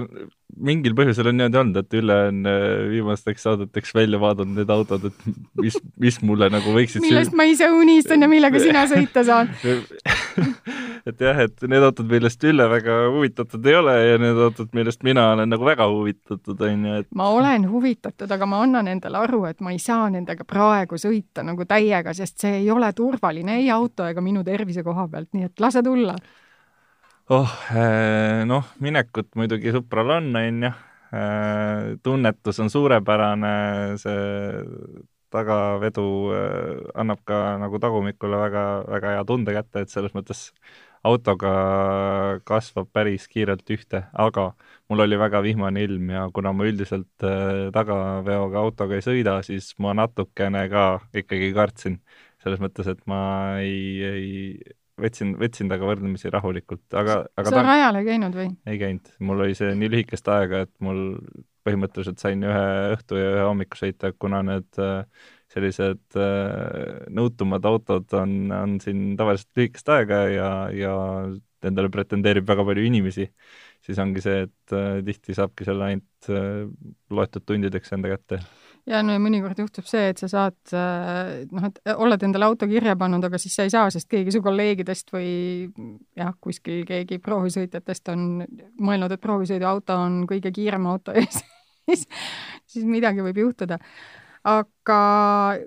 mingil 0.58 0.96
põhjusel 0.98 1.30
on 1.32 1.38
niimoodi 1.38 1.60
olnud, 1.62 1.80
et 1.82 1.98
Ülle 2.00 2.18
on 2.30 2.42
äh, 2.50 2.64
viimasteks 2.92 3.46
saadeteks 3.48 3.94
välja 3.96 4.20
vaadanud 4.22 4.60
need 4.60 4.74
autod, 4.74 5.06
et 5.10 5.62
mis, 5.62 5.78
mis 6.02 6.20
mulle 6.26 6.50
nagu 6.54 6.74
võiksid 6.76 7.04
millest 7.04 7.36
ma 7.38 7.46
ise 7.50 7.70
unistan 7.72 8.26
ja 8.26 8.30
millega 8.32 8.62
sina 8.62 8.84
sõita 8.92 9.24
saad 9.28 9.54
et 11.10 11.24
jah, 11.24 11.42
et 11.46 11.66
need 11.70 11.86
autod, 11.86 12.10
millest 12.12 12.44
Ülle 12.48 12.68
väga 12.72 12.98
huvitatud 13.14 13.72
ei 13.72 13.78
ole 13.80 13.96
ja 13.96 14.20
need 14.22 14.44
autod, 14.48 14.72
millest 14.78 15.06
mina 15.08 15.30
olen 15.36 15.52
nagu 15.54 15.68
väga 15.68 15.88
huvitatud, 15.92 16.66
on 16.68 16.86
ju, 16.90 17.00
et 17.04 17.10
ma 17.18 17.32
olen 17.36 17.68
huvitatud, 17.72 18.32
aga 18.32 18.50
ma 18.50 18.62
annan 18.66 18.92
endale 18.92 19.22
aru, 19.22 19.46
et 19.50 19.62
ma 19.64 19.74
ei 19.76 19.82
saa 19.82 20.10
nendega 20.14 20.46
praegu 20.48 21.00
sõita 21.02 21.46
nagu 21.48 21.66
täiega, 21.70 22.16
sest 22.18 22.44
see 22.46 22.62
ei 22.64 22.70
ole 22.74 22.92
turvaline 22.98 23.60
ei 23.62 23.72
auto 23.74 24.08
ega 24.10 24.24
minu 24.24 24.46
tervise 24.48 24.84
koha 24.86 25.08
pealt, 25.12 25.32
nii 25.36 25.50
et 25.50 25.64
lase 25.64 25.84
tulla 25.86 26.16
oh, 27.32 27.52
eh, 27.76 28.44
noh, 28.48 28.68
minekut 28.84 29.32
muidugi 29.40 29.72
Supral 29.72 30.10
on, 30.18 30.36
on 30.36 30.68
ju, 30.68 30.72
eh, 31.16 31.96
tunnetus 32.04 32.60
on 32.60 32.70
suurepärane, 32.74 33.56
see 34.02 34.22
tagavedu 35.32 36.06
eh, 36.36 36.82
annab 37.00 37.22
ka 37.28 37.42
nagu 37.62 37.80
tagumikule 37.80 38.40
väga, 38.42 38.64
väga 38.96 39.14
hea 39.16 39.26
tunde 39.30 39.56
kätte, 39.56 39.86
et 39.86 39.94
selles 39.94 40.16
mõttes 40.18 40.50
autoga 41.08 41.52
kasvab 42.46 42.92
päris 42.94 43.30
kiirelt 43.32 43.72
ühte, 43.74 44.04
aga 44.14 44.52
mul 44.92 45.06
oli 45.08 45.18
väga 45.18 45.42
vihmane 45.42 45.82
ilm 45.88 46.12
ja 46.14 46.28
kuna 46.36 46.52
ma 46.54 46.68
üldiselt 46.68 47.26
tagaveoga 47.74 48.60
autoga 48.62 49.00
ei 49.00 49.06
sõida, 49.08 49.40
siis 49.48 49.72
ma 49.82 49.96
natukene 49.98 50.68
ka 50.70 50.86
ikkagi 51.24 51.54
kartsin. 51.58 52.02
selles 52.42 52.58
mõttes, 52.58 52.88
et 52.90 53.02
ma 53.06 53.18
ei, 53.62 54.02
ei, 54.02 54.30
võtsin, 55.02 55.36
võtsin 55.40 55.70
temaga 55.70 55.90
võrdlemisi 55.90 56.32
rahulikult, 56.34 56.86
aga, 56.98 57.22
aga 57.36 57.50
sa 57.50 57.58
ta... 57.58 57.64
rajal 57.68 58.00
ei 58.00 58.08
käinud 58.08 58.38
või? 58.38 58.50
ei 58.70 58.82
käinud, 58.82 59.14
mul 59.28 59.46
oli 59.48 59.58
see 59.58 59.74
nii 59.78 59.92
lühikest 59.92 60.30
aega, 60.32 60.66
et 60.68 60.74
mul 60.84 61.02
põhimõtteliselt 61.66 62.22
sain 62.22 62.42
ühe 62.46 62.66
õhtu 62.96 63.20
ja 63.20 63.30
ühe 63.36 63.46
hommiku 63.46 63.78
sõita, 63.78 64.12
kuna 64.18 64.42
need 64.46 64.82
äh, 64.82 65.04
sellised 65.52 66.18
äh, 66.18 67.04
nõutumad 67.14 67.66
autod 67.70 68.14
on, 68.18 68.36
on 68.56 68.78
siin 68.84 69.12
tavaliselt 69.20 69.52
lühikest 69.60 69.92
aega 69.94 70.24
ja, 70.32 70.52
ja 70.74 70.96
endale 71.68 71.92
pretendeerib 71.94 72.48
väga 72.50 72.66
palju 72.66 72.88
inimesi, 72.88 73.28
siis 73.86 74.02
ongi 74.02 74.24
see, 74.26 74.48
et 74.48 74.76
äh, 74.78 75.04
tihti 75.06 75.38
saabki 75.38 75.68
selle 75.68 75.92
ainult 75.92 76.32
loetud 77.12 77.46
tundideks 77.50 77.94
enda 77.98 78.12
kätte 78.14 78.42
ja 78.90 79.02
no 79.06 79.16
ja 79.16 79.22
mõnikord 79.22 79.60
juhtub 79.62 79.86
see, 79.90 80.12
et 80.12 80.22
sa 80.22 80.30
saad 80.32 80.74
äh, 80.78 81.44
noh, 81.52 81.68
et 81.68 81.94
oled 81.94 82.24
endale 82.26 82.48
auto 82.48 82.68
kirja 82.70 82.96
pannud, 83.00 83.24
aga 83.28 83.40
siis 83.42 83.56
sa 83.58 83.66
ei 83.68 83.74
saa, 83.74 83.92
sest 83.94 84.10
keegi 84.12 84.34
su 84.34 84.42
kolleegidest 84.46 85.14
või 85.14 85.34
jah, 86.18 86.34
kuskil 86.42 86.86
keegi 86.88 87.20
proovisõitjatest 87.24 88.14
on 88.14 88.26
mõelnud, 88.82 89.14
et 89.14 89.22
proovisõiduauto 89.22 90.00
on 90.06 90.24
kõige 90.30 90.54
kiirem 90.56 90.90
auto 90.92 91.16
ja 91.18 91.28
siis, 91.28 92.08
siis 92.66 92.88
midagi 92.88 93.24
võib 93.26 93.44
juhtuda. 93.46 93.78
aga 94.50 95.00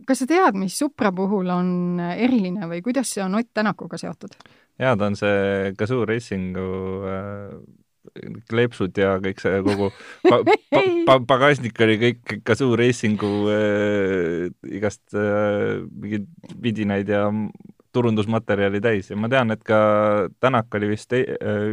kas 0.07 0.25
sa 0.25 0.31
tead, 0.31 0.59
mis 0.59 0.79
Supra 0.79 1.13
puhul 1.15 1.55
on 1.55 2.03
eriline 2.11 2.67
või 2.71 2.83
kuidas 2.83 3.15
see 3.15 3.23
on 3.25 3.39
Ott 3.39 3.53
Tänakuga 3.55 4.01
seotud? 4.01 4.35
jaa, 4.79 4.97
ta 4.97 5.07
on 5.07 5.17
see 5.17 5.73
Gazoo 5.79 6.05
Racingu 6.09 6.69
äh 7.07 7.83
kleepsud 8.51 8.97
ja 8.99 9.15
kõik 9.23 9.41
see 9.43 9.61
kogu 9.65 9.91
pa, 10.31 10.41
pa, 10.45 10.83
pa, 11.07 11.17
pagasnik 11.35 11.79
oli 11.85 11.97
kõik 12.01 12.35
Kazoo 12.47 12.77
Racingu 12.79 13.33
äh, 13.53 14.51
igast 14.77 15.17
äh, 15.17 15.81
mingeid 15.89 16.29
vidinaid 16.63 17.11
ja 17.11 17.27
turundusmaterjali 17.95 18.81
täis 18.83 19.11
ja 19.11 19.19
ma 19.19 19.31
tean, 19.31 19.55
et 19.55 19.63
ka 19.67 19.79
Tänak 20.43 20.73
oli 20.79 20.91
vist 20.95 21.13
e 21.17 21.25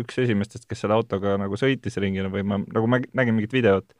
üks 0.01 0.19
esimestest, 0.21 0.67
kes 0.69 0.83
selle 0.83 0.97
autoga 0.97 1.35
nagu 1.41 1.57
sõitis 1.59 1.97
ringile 2.01 2.31
või 2.33 2.45
ma 2.47 2.61
nagu 2.61 2.89
ma 2.89 3.01
nägin 3.17 3.37
mingit 3.37 3.55
videot 3.55 3.95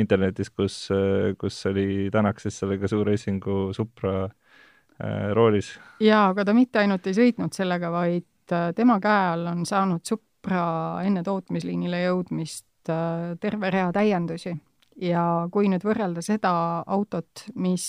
internetis, 0.00 0.52
kus, 0.54 0.82
äh, 0.94 1.32
kus 1.40 1.58
oli 1.70 2.08
Tänak 2.12 2.42
siis 2.42 2.58
selle 2.60 2.78
Kazoo 2.80 3.04
Racingu 3.06 3.70
Supra 3.76 4.24
äh, 4.26 5.30
roolis. 5.36 5.74
jaa, 6.00 6.28
aga 6.34 6.44
ta 6.44 6.56
mitte 6.56 6.82
ainult 6.82 7.06
ei 7.06 7.16
sõitnud 7.16 7.56
sellega, 7.56 7.92
vaid 7.94 8.26
tema 8.74 8.96
käe 8.98 9.30
all 9.30 9.46
on 9.46 9.62
saanud 9.66 10.02
Supra 10.02 10.29
Supra 10.40 11.02
enne 11.04 11.20
tootmisliinile 11.20 11.98
jõudmist 12.06 12.88
äh, 12.88 13.34
terve 13.40 13.68
rea 13.70 13.90
täiendusi. 13.92 14.54
Ja 15.00 15.46
kui 15.52 15.68
nüüd 15.68 15.84
võrrelda 15.84 16.22
seda 16.24 16.52
autot, 16.88 17.44
mis, 17.60 17.84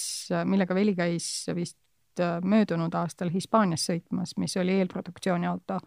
millega 0.48 0.76
Veli 0.76 0.92
käis 0.96 1.48
vist 1.56 2.20
äh, 2.20 2.42
möödunud 2.44 2.92
aastal 3.00 3.32
Hispaanias 3.32 3.88
sõitmas, 3.88 4.36
mis 4.36 4.58
oli 4.60 4.76
eelproduktsiooni 4.82 5.48
auto, 5.48 5.80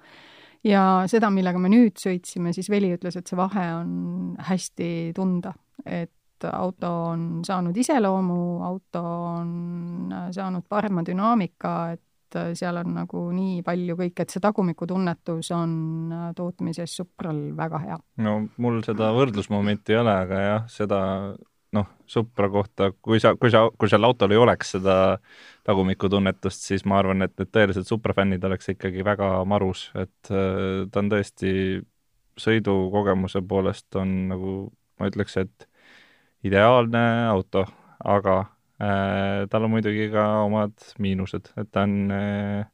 ja 0.65 1.05
seda, 1.13 1.29
millega 1.29 1.61
me 1.61 1.69
nüüd 1.69 2.01
sõitsime, 2.01 2.55
siis 2.57 2.73
Veli 2.73 2.95
ütles, 2.97 3.21
et 3.21 3.29
see 3.29 3.37
vahe 3.37 3.67
on 3.83 3.93
hästi 4.49 4.89
tunda, 5.17 5.53
et 5.85 6.49
auto 6.49 6.95
on 7.11 7.29
saanud 7.45 7.77
iseloomu, 7.77 8.41
auto 8.65 9.05
on 9.05 9.53
äh, 10.17 10.31
saanud 10.33 10.65
parema 10.69 11.05
dünaamika, 11.05 11.77
et 11.93 12.03
et 12.35 12.41
äh, 12.41 12.53
seal 12.59 12.79
on 12.81 12.95
nagu 12.99 13.25
nii 13.35 13.63
palju 13.67 13.97
kõike, 13.99 14.25
et 14.25 14.35
see 14.35 14.43
tagumikutunnetus 14.43 15.51
on 15.55 16.13
äh, 16.13 16.29
tootmises 16.37 16.97
Supral 16.99 17.41
väga 17.57 17.81
hea. 17.85 17.99
no 18.27 18.37
mul 18.59 18.83
seda 18.87 19.13
võrdlusmomenti 19.15 19.95
ei 19.95 20.01
ole, 20.03 20.15
aga 20.27 20.41
jah, 20.45 20.65
seda 20.71 21.01
noh, 21.75 21.91
Supra 22.07 22.49
kohta, 22.51 22.93
kui 23.03 23.21
sa, 23.23 23.35
kui 23.41 23.51
sa, 23.51 23.65
kui 23.79 23.91
seal 23.91 24.07
autol 24.07 24.35
ei 24.35 24.39
oleks 24.39 24.75
seda 24.77 25.19
tagumikutunnetust, 25.67 26.67
siis 26.69 26.85
ma 26.87 27.01
arvan, 27.01 27.25
et 27.27 27.35
need 27.39 27.51
tõelised 27.55 27.89
Supra 27.89 28.15
fännid 28.17 28.45
oleks 28.45 28.71
ikkagi 28.75 29.05
väga 29.07 29.37
marus, 29.49 29.89
et 29.99 30.31
äh, 30.31 30.85
ta 30.91 31.03
on 31.03 31.13
tõesti 31.13 31.55
sõidukogemuse 32.41 33.45
poolest 33.47 33.95
on 33.99 34.15
nagu, 34.33 34.57
ma 34.99 35.11
ütleks, 35.11 35.39
et 35.39 35.69
ideaalne 36.45 37.05
auto, 37.31 37.65
aga 38.05 38.43
tal 38.79 39.67
on 39.67 39.71
muidugi 39.71 40.09
ka 40.13 40.25
omad 40.45 40.75
miinused, 41.03 41.53
et 41.61 41.69
ta 41.71 41.85
on 41.87 42.15
äh, 42.15 42.65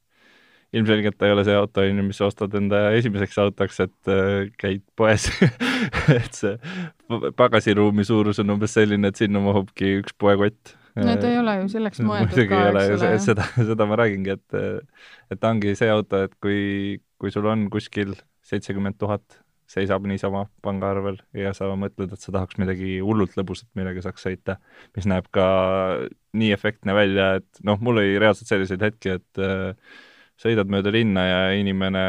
ilmselgelt 0.76 1.18
ta 1.18 1.26
ei 1.26 1.34
ole 1.34 1.44
see 1.46 1.56
auto, 1.58 1.82
on 1.82 2.00
ju, 2.00 2.04
mis 2.06 2.20
sa 2.20 2.28
ostad 2.30 2.54
enda 2.58 2.82
esimeseks 2.98 3.38
autoks, 3.42 3.80
et 3.84 4.10
äh, 4.12 4.50
käid 4.60 4.84
poes 4.98 5.26
et 6.20 6.36
see 6.36 6.54
pagasiruumi 7.38 8.06
suurus 8.06 8.40
on 8.42 8.54
umbes 8.54 8.76
selline, 8.78 9.10
et 9.10 9.20
sinna 9.20 9.42
mahubki 9.42 9.96
üks 10.00 10.14
poekott. 10.20 10.76
no 10.98 11.16
ta 11.20 11.30
ei 11.30 11.40
ole 11.40 11.58
ju 11.62 11.68
selleks 11.74 12.02
mõeldud 12.06 12.50
ka, 12.50 12.64
eks 12.70 12.96
ole. 12.96 13.12
seda, 13.26 13.50
seda 13.58 13.90
ma 13.90 13.98
räägingi, 14.00 14.38
et, 14.38 14.98
et 15.34 15.42
ta 15.42 15.52
ongi 15.54 15.74
see 15.78 15.90
auto, 15.92 16.24
et 16.28 16.36
kui, 16.42 16.98
kui 17.20 17.34
sul 17.34 17.50
on 17.50 17.66
kuskil 17.72 18.14
seitsekümmend 18.46 18.98
tuhat 19.00 19.40
seisab 19.70 20.06
niisama 20.09 20.44
pangaarvel 20.64 21.20
ja 21.37 21.52
sa 21.56 21.70
mõtled, 21.78 22.12
et 22.14 22.22
sa 22.22 22.35
tahaks 22.35 22.59
midagi 22.61 22.98
hullult 23.04 23.37
lõbusat, 23.38 23.68
millega 23.78 24.02
saaks 24.04 24.26
sõita, 24.26 24.59
mis 24.96 25.06
näeb 25.11 25.28
ka 25.35 25.46
nii 26.37 26.52
efektne 26.56 26.94
välja, 26.96 27.33
et 27.40 27.62
noh, 27.66 27.78
mul 27.83 28.02
oli 28.02 28.18
reaalselt 28.20 28.50
selliseid 28.50 28.83
hetki, 28.87 29.18
et 29.20 29.42
äh, 29.42 30.00
sõidad 30.40 30.70
mööda 30.72 30.92
linna 30.94 31.26
ja 31.26 31.42
inimene 31.59 32.04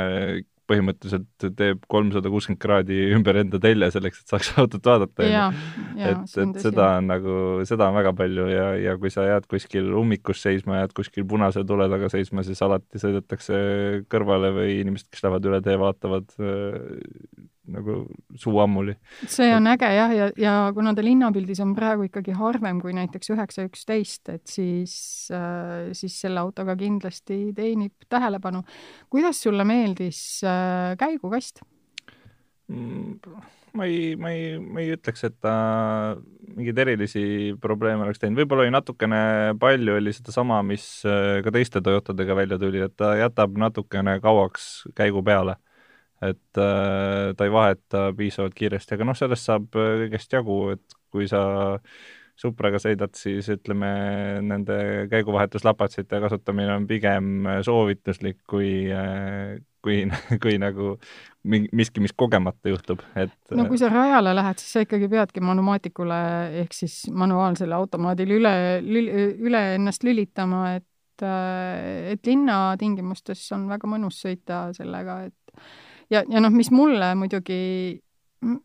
põhimõtteliselt 0.71 1.45
teeb 1.57 1.81
kolmsada 1.91 2.31
kuuskümmend 2.31 2.61
kraadi 2.61 2.97
ümber 3.15 3.41
enda 3.41 3.59
telje 3.61 3.91
selleks, 3.95 4.21
et 4.21 4.33
saaks 4.33 4.51
autot 4.61 4.87
vaadata, 4.87 5.27
et, 5.27 6.35
et 6.43 6.59
seda 6.63 6.87
on 6.99 7.09
nagu, 7.11 7.37
seda 7.67 7.89
on 7.89 7.97
väga 7.99 8.13
palju 8.17 8.47
ja, 8.51 8.67
ja 8.79 8.95
kui 9.01 9.11
sa 9.13 9.25
jääd 9.27 9.47
kuskil 9.51 9.91
ummikus 10.01 10.43
seisma, 10.45 10.81
jääd 10.81 10.95
kuskil 10.97 11.27
punase 11.29 11.65
tule 11.67 11.89
taga 11.91 12.11
seisma, 12.13 12.45
siis 12.47 12.61
alati 12.65 13.01
sõidetakse 13.01 13.61
kõrvale 14.11 14.53
või 14.55 14.77
inimesed, 14.81 15.09
kes 15.11 15.25
lähevad 15.25 15.49
üle 15.51 15.63
tee, 15.65 15.77
vaatavad 15.81 16.31
nagu 16.39 17.50
suu 18.41 18.59
ammuli. 18.63 18.95
see 19.29 19.51
on 19.55 19.69
äge 19.71 19.89
jah, 19.95 20.15
ja, 20.15 20.29
ja 20.37 20.55
kuna 20.75 20.93
ta 20.97 21.05
linnapildis 21.05 21.61
on 21.63 21.75
praegu 21.77 22.07
ikkagi 22.09 22.35
harvem 22.37 22.81
kui 22.83 22.95
näiteks 22.97 23.33
üheksa 23.35 23.67
üksteist, 23.69 24.33
et 24.33 24.45
siis 24.49 24.95
äh,, 25.35 25.91
siis 25.97 26.19
selle 26.25 26.41
autoga 26.43 26.75
kindlasti 26.79 27.43
teenib 27.57 28.09
tähelepanu. 28.09 28.63
kuidas 29.09 29.41
sulle 29.43 29.65
meeldis 29.67 30.41
äh, 30.43 30.97
käigukast 30.99 31.63
mm,? 32.67 33.19
ma 33.73 33.85
ei, 33.85 34.15
ma 34.19 34.31
ei, 34.35 34.59
ma 34.59 34.81
ei 34.83 34.91
ütleks, 34.95 35.23
et 35.27 35.37
ta 35.43 35.53
mingeid 36.51 36.79
erilisi 36.83 37.23
probleeme 37.63 38.03
oleks 38.05 38.19
teinud, 38.19 38.41
võib-olla 38.41 38.65
oli 38.65 38.73
natukene 38.75 39.21
palju, 39.61 39.95
oli 39.99 40.13
sedasama, 40.15 40.59
mis 40.67 40.85
äh, 41.07 41.39
ka 41.45 41.53
teiste 41.55 41.83
Toyotadega 41.83 42.35
välja 42.35 42.59
tuli, 42.61 42.81
et 42.83 42.95
ta 42.99 43.13
jätab 43.19 43.55
natukene 43.61 44.17
kauaks 44.23 44.71
käigu 44.97 45.23
peale 45.23 45.55
et 46.21 46.61
äh, 46.61 47.33
ta 47.37 47.45
ei 47.47 47.53
vaheta 47.53 48.07
piisavalt 48.17 48.55
kiiresti, 48.57 48.95
aga 48.95 49.07
noh, 49.09 49.17
sellest 49.17 49.47
saab 49.49 49.77
äh, 49.79 50.05
kõigest 50.05 50.37
jagu, 50.37 50.63
et 50.75 50.99
kui 51.11 51.29
sa 51.29 51.43
Supraga 52.41 52.79
sõidad, 52.81 53.11
siis 53.13 53.45
ütleme, 53.53 53.89
nende 54.41 54.75
käiguvahetuslapatsite 55.11 56.21
kasutamine 56.23 56.71
on 56.73 56.87
pigem 56.89 57.49
soovituslik 57.65 58.39
kui, 58.49 58.87
äh, 58.89 59.59
kui, 59.83 60.05
kui 60.43 60.55
nagu 60.61 60.95
miski, 61.43 62.01
mis 62.01 62.15
kogemata 62.17 62.71
juhtub, 62.71 63.03
et 63.17 63.57
no 63.57 63.65
kui 63.69 63.81
sa 63.81 63.91
rajale 63.91 64.33
lähed, 64.37 64.61
siis 64.61 64.77
sa 64.77 64.85
ikkagi 64.85 65.09
peadki 65.11 65.43
manumaatikule 65.45 66.21
ehk 66.63 66.77
siis 66.77 67.03
manuaalsele 67.13 67.77
automaadile 67.77 68.39
üle, 68.39 68.55
üle 69.41 69.63
ennast 69.75 70.05
lülitama, 70.07 70.77
et 70.77 70.87
et 71.21 72.25
linnatingimustes 72.25 73.43
on 73.53 73.67
väga 73.69 73.85
mõnus 73.85 74.23
sõita 74.23 74.63
sellega, 74.73 75.19
et 75.27 75.59
ja, 76.11 76.23
ja 76.27 76.41
noh, 76.43 76.53
mis 76.53 76.71
mulle 76.71 77.13
muidugi 77.15 77.61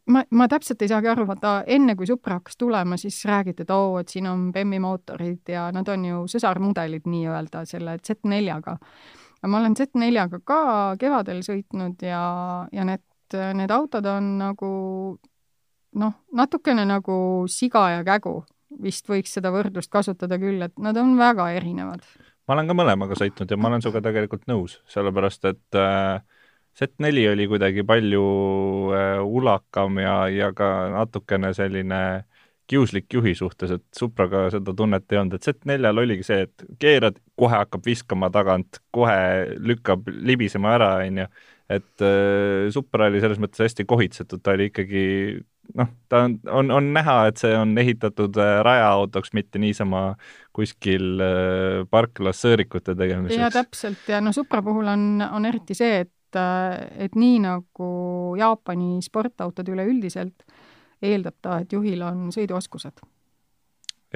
ma, 0.06 0.22
ma 0.30 0.48
täpselt 0.50 0.82
ei 0.82 0.90
saagi 0.90 1.10
aru, 1.12 1.26
vaata 1.28 1.58
enne 1.72 1.96
kui 1.98 2.08
Supra 2.08 2.38
hakkas 2.40 2.58
tulema, 2.60 2.98
siis 3.00 3.18
räägiti, 3.28 3.66
et 3.66 3.72
oo, 3.74 3.98
et 4.00 4.12
siin 4.12 4.28
on 4.30 4.48
BEM-i 4.54 4.80
mootorid 4.82 5.52
ja 5.52 5.68
nad 5.74 5.88
on 5.92 6.04
ju 6.08 6.24
sõsarmudelid 6.32 7.08
nii-öelda 7.10 7.64
selle 7.68 7.98
Z4-ga. 8.00 8.76
aga 9.36 9.52
ma 9.52 9.60
olen 9.60 9.76
Z4-ga 9.78 10.42
ka 10.44 10.60
kevadel 11.00 11.42
sõitnud 11.46 12.02
ja, 12.06 12.22
ja 12.72 12.86
need, 12.88 13.04
need 13.58 13.74
autod 13.74 14.06
on 14.10 14.36
nagu 14.40 14.70
noh, 15.96 16.14
natukene 16.36 16.86
nagu 16.88 17.18
siga 17.50 17.88
ja 17.96 18.06
kägu, 18.06 18.38
vist 18.82 19.08
võiks 19.08 19.36
seda 19.36 19.52
võrdlust 19.54 19.92
kasutada 19.92 20.38
küll, 20.40 20.62
et 20.62 20.74
nad 20.82 20.96
on 21.00 21.16
väga 21.18 21.50
erinevad. 21.56 22.02
ma 22.46 22.54
olen 22.54 22.68
ka 22.70 22.78
mõlemaga 22.78 23.18
sõitnud 23.18 23.50
ja 23.50 23.58
ma 23.58 23.68
olen 23.70 23.84
sinuga 23.84 24.02
tegelikult 24.08 24.46
nõus, 24.50 24.80
sellepärast 24.92 25.48
et 25.52 25.78
äh, 25.78 26.20
Z4 26.76 27.30
oli 27.32 27.46
kuidagi 27.48 27.84
palju 27.88 28.24
äh, 28.92 29.20
ulakam 29.24 30.00
ja, 30.02 30.16
ja 30.28 30.50
ka 30.56 30.70
natukene 30.92 31.54
selline 31.56 32.00
kiuslik 32.66 33.06
juhi 33.14 33.34
suhtes, 33.38 33.70
et 33.76 33.84
Supraga 33.94 34.46
seda 34.50 34.74
tunnet 34.76 35.12
ei 35.12 35.20
olnud, 35.20 35.38
et 35.38 35.46
Z4-l 35.46 36.02
oligi 36.02 36.26
see, 36.26 36.46
et 36.48 36.64
keerad, 36.82 37.20
kohe 37.38 37.54
hakkab 37.54 37.84
viskama 37.86 38.30
tagant, 38.34 38.80
kohe 38.94 39.18
lükkab 39.62 40.08
libisema 40.10 40.74
ära, 40.74 40.90
on 41.06 41.22
ju. 41.22 41.28
et 41.78 42.04
äh, 42.04 42.66
Supra 42.74 43.08
oli 43.10 43.22
selles 43.22 43.40
mõttes 43.42 43.62
hästi 43.62 43.86
kohitsetud, 43.88 44.42
ta 44.42 44.56
oli 44.58 44.68
ikkagi 44.72 45.04
noh, 45.78 45.88
ta 46.10 46.24
on, 46.26 46.36
on, 46.50 46.74
on 46.80 46.90
näha, 46.94 47.16
et 47.30 47.40
see 47.42 47.54
on 47.56 47.72
ehitatud 47.78 48.36
äh, 48.42 48.58
rajaautoks, 48.66 49.32
mitte 49.38 49.62
niisama 49.62 50.02
kuskil 50.56 51.22
äh, 51.22 51.86
parklas 51.90 52.42
sõõrikute 52.44 52.98
tegemiseks. 52.98 53.40
ja 53.40 53.50
täpselt 53.54 54.10
ja 54.10 54.20
no 54.22 54.34
Supra 54.34 54.62
puhul 54.66 54.90
on, 54.90 55.08
on 55.30 55.48
eriti 55.48 55.78
see, 55.78 56.02
et 56.04 56.12
et, 56.26 56.38
et 57.06 57.18
nii 57.18 57.42
nagu 57.44 57.90
Jaapani 58.38 59.02
sportautod 59.04 59.68
üleüldiselt, 59.72 60.46
eeldab 61.04 61.36
ta, 61.42 61.60
et 61.62 61.72
juhil 61.72 62.02
on 62.06 62.26
sõiduoskused. 62.34 63.04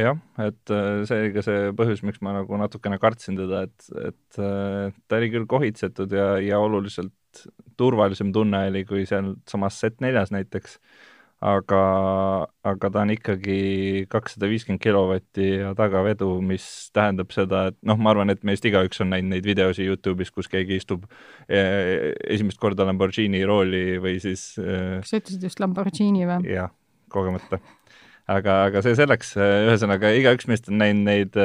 jah, 0.00 0.16
et 0.40 0.72
äh, 0.72 1.04
see 1.08 1.22
oli 1.22 1.32
ka 1.34 1.44
see 1.44 1.70
põhjus, 1.76 2.02
miks 2.06 2.22
ma 2.24 2.34
nagu 2.38 2.60
natukene 2.60 2.98
kartsin 3.02 3.36
teda, 3.36 3.64
et, 3.68 3.88
et 4.10 4.40
äh, 4.40 4.92
ta 5.08 5.18
oli 5.18 5.30
küll 5.34 5.48
kohitsetud 5.50 6.12
ja, 6.16 6.32
ja 6.40 6.60
oluliselt 6.62 7.44
turvalisem 7.78 8.32
tunne 8.34 8.64
oli 8.70 8.84
kui 8.88 9.04
sealsamas 9.06 9.78
Z4-s 9.84 10.32
näiteks 10.34 10.78
aga, 11.40 11.81
aga 12.68 12.90
ta 12.92 13.03
on 13.03 13.12
ikkagi 13.14 14.05
kakssada 14.12 14.48
viiskümmend 14.50 14.83
kilovatti 14.83 15.46
ja 15.62 15.72
tagavedu, 15.76 16.29
mis 16.44 16.64
tähendab 16.96 17.33
seda, 17.33 17.66
et 17.72 17.79
noh, 17.87 17.96
ma 18.00 18.12
arvan, 18.12 18.33
et 18.33 18.44
meist 18.46 18.66
igaüks 18.68 19.00
on 19.00 19.12
näinud 19.14 19.33
neid 19.35 19.48
videosi 19.48 19.88
Youtube'is, 19.88 20.33
kus 20.35 20.50
keegi 20.53 20.76
istub 20.81 21.09
eh, 21.48 22.12
esimest 22.29 22.61
korda 22.61 22.85
Lamborghini 22.88 23.40
rooli 23.48 23.96
või 24.03 24.18
siis 24.22 24.53
eh, 24.61 25.00
kas 25.00 25.14
sa 25.14 25.22
ütlesid 25.22 25.48
just 25.48 25.64
Lamborghini 25.64 26.29
või? 26.29 26.53
jah, 26.53 26.72
kogemata. 27.12 27.62
Aga, 28.31 28.61
aga 28.68 28.79
see 28.85 28.92
selleks, 28.94 29.33
ühesõnaga 29.40 30.12
igaüks 30.14 30.46
meist 30.46 30.68
on 30.70 30.76
näinud 30.79 31.09
neid 31.09 31.38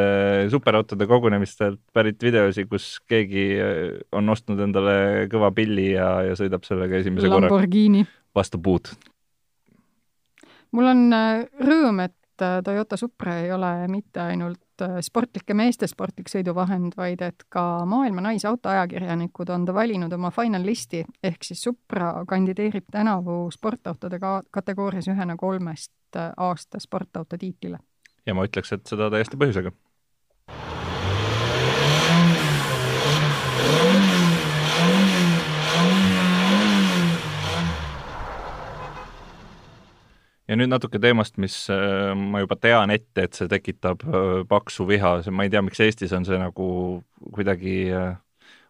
superautode 0.54 1.08
kogunemistelt 1.10 1.80
pärit 1.96 2.22
videosi, 2.22 2.68
kus 2.70 3.00
keegi 3.10 3.48
on 4.14 4.30
ostnud 4.30 4.62
endale 4.68 5.26
kõva 5.32 5.50
pilli 5.56 5.94
ja, 5.96 6.12
ja 6.28 6.38
sõidab 6.38 6.68
sellega 6.68 7.00
esimese 7.02 7.32
korra 7.32 7.50
vastu 8.36 8.62
puud 8.62 8.92
mul 10.76 10.92
on 10.92 11.08
äh, 11.16 11.46
rõõm, 11.64 12.02
et 12.06 12.44
äh, 12.44 12.60
Toyota 12.64 12.98
Supra 13.00 13.40
ei 13.44 13.52
ole 13.54 13.72
mitte 13.92 14.22
ainult 14.22 14.84
äh, 14.84 14.98
sportlike 15.06 15.56
meeste 15.58 15.88
sportlik 15.88 16.30
sõiduvahend, 16.32 16.98
vaid 16.98 17.24
et 17.26 17.48
ka 17.50 17.86
maailma 17.90 18.26
naisautoajakirjanikud 18.28 19.52
on 19.56 19.66
ta 19.68 19.76
valinud 19.76 20.14
oma 20.18 20.32
final 20.36 20.66
listi, 20.66 21.06
ehk 21.24 21.48
siis 21.48 21.64
Supra 21.68 22.14
kandideerib 22.28 22.90
tänavu 22.92 23.46
sportautode 23.56 24.20
ka 24.20 24.38
kategoorias 24.52 25.10
ühena 25.12 25.38
kolmest 25.40 25.92
aasta 26.16 26.80
sportauto 26.80 27.38
tiitlile. 27.38 27.80
ja 28.26 28.34
ma 28.34 28.46
ütleks, 28.48 28.72
et 28.74 28.88
seda 28.88 29.10
täiesti 29.12 29.38
põhjusega 29.38 29.72
ja 40.56 40.62
nüüd 40.62 40.72
natuke 40.72 41.00
teemast, 41.04 41.36
mis 41.41 41.58
äh, 41.74 42.13
ma 42.15 42.41
juba 42.44 42.56
tean 42.60 42.94
ette, 42.94 43.28
et 43.28 43.38
see 43.38 43.52
tekitab 43.52 44.06
äh, 44.08 44.41
paksu 44.48 44.88
viha, 44.88 45.18
ma 45.36 45.46
ei 45.46 45.52
tea, 45.52 45.62
miks 45.65 45.82
Eestis 45.84 46.15
on 46.15 46.28
see 46.28 46.39
nagu 46.39 46.68
kuidagi, 47.36 47.78
äh, 47.91 48.13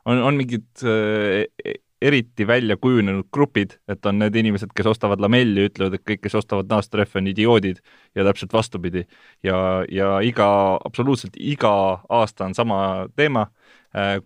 on, 0.09 0.23
on 0.25 0.39
mingid 0.39 0.65
e-, 0.81 1.75
eriti 2.05 2.47
välja 2.49 2.77
kujunenud 2.81 3.29
grupid, 3.33 3.77
et 3.91 4.05
on 4.09 4.17
need 4.21 4.35
inimesed, 4.41 4.73
kes 4.75 4.89
ostavad 4.89 5.21
lamelli, 5.21 5.67
ütlevad, 5.69 5.97
et 5.97 6.05
kõik, 6.09 6.23
kes 6.25 6.39
ostavad 6.41 6.69
naastrehve, 6.73 7.21
on 7.21 7.29
idioodid 7.31 7.79
ja 8.17 8.25
täpselt 8.27 8.53
vastupidi. 8.53 9.05
ja, 9.45 9.57
ja 9.89 10.17
iga, 10.25 10.49
absoluutselt 10.85 11.37
iga 11.37 11.71
aasta 12.09 12.49
on 12.49 12.57
sama 12.57 12.79
teema, 13.15 13.47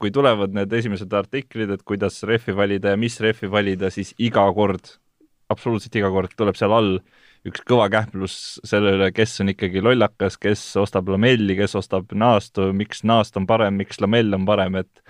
kui 0.01 0.09
tulevad 0.11 0.55
need 0.57 0.73
esimesed 0.73 1.13
artiklid, 1.13 1.69
et 1.69 1.83
kuidas 1.85 2.23
rehvi 2.25 2.55
valida 2.57 2.95
ja 2.95 2.99
mis 2.99 3.19
rehvi 3.21 3.51
valida, 3.51 3.91
siis 3.93 4.15
iga 4.17 4.47
kord, 4.57 4.95
absoluutselt 5.53 5.95
iga 6.01 6.09
kord 6.11 6.33
tuleb 6.35 6.57
seal 6.57 6.73
all 6.73 6.97
üks 7.47 7.63
kõva 7.67 7.87
kähmlus 7.91 8.59
selle 8.67 8.95
üle, 8.97 9.09
kes 9.15 9.39
on 9.43 9.53
ikkagi 9.53 9.83
lollakas, 9.83 10.37
kes 10.41 10.63
ostab 10.81 11.09
lamelli, 11.11 11.55
kes 11.59 11.77
ostab 11.79 12.11
naastu, 12.17 12.71
miks 12.75 13.05
naast 13.07 13.37
on 13.39 13.47
parem, 13.49 13.79
miks 13.79 14.01
lamell 14.03 14.35
on 14.35 14.47
parem, 14.47 14.79
et 14.81 15.03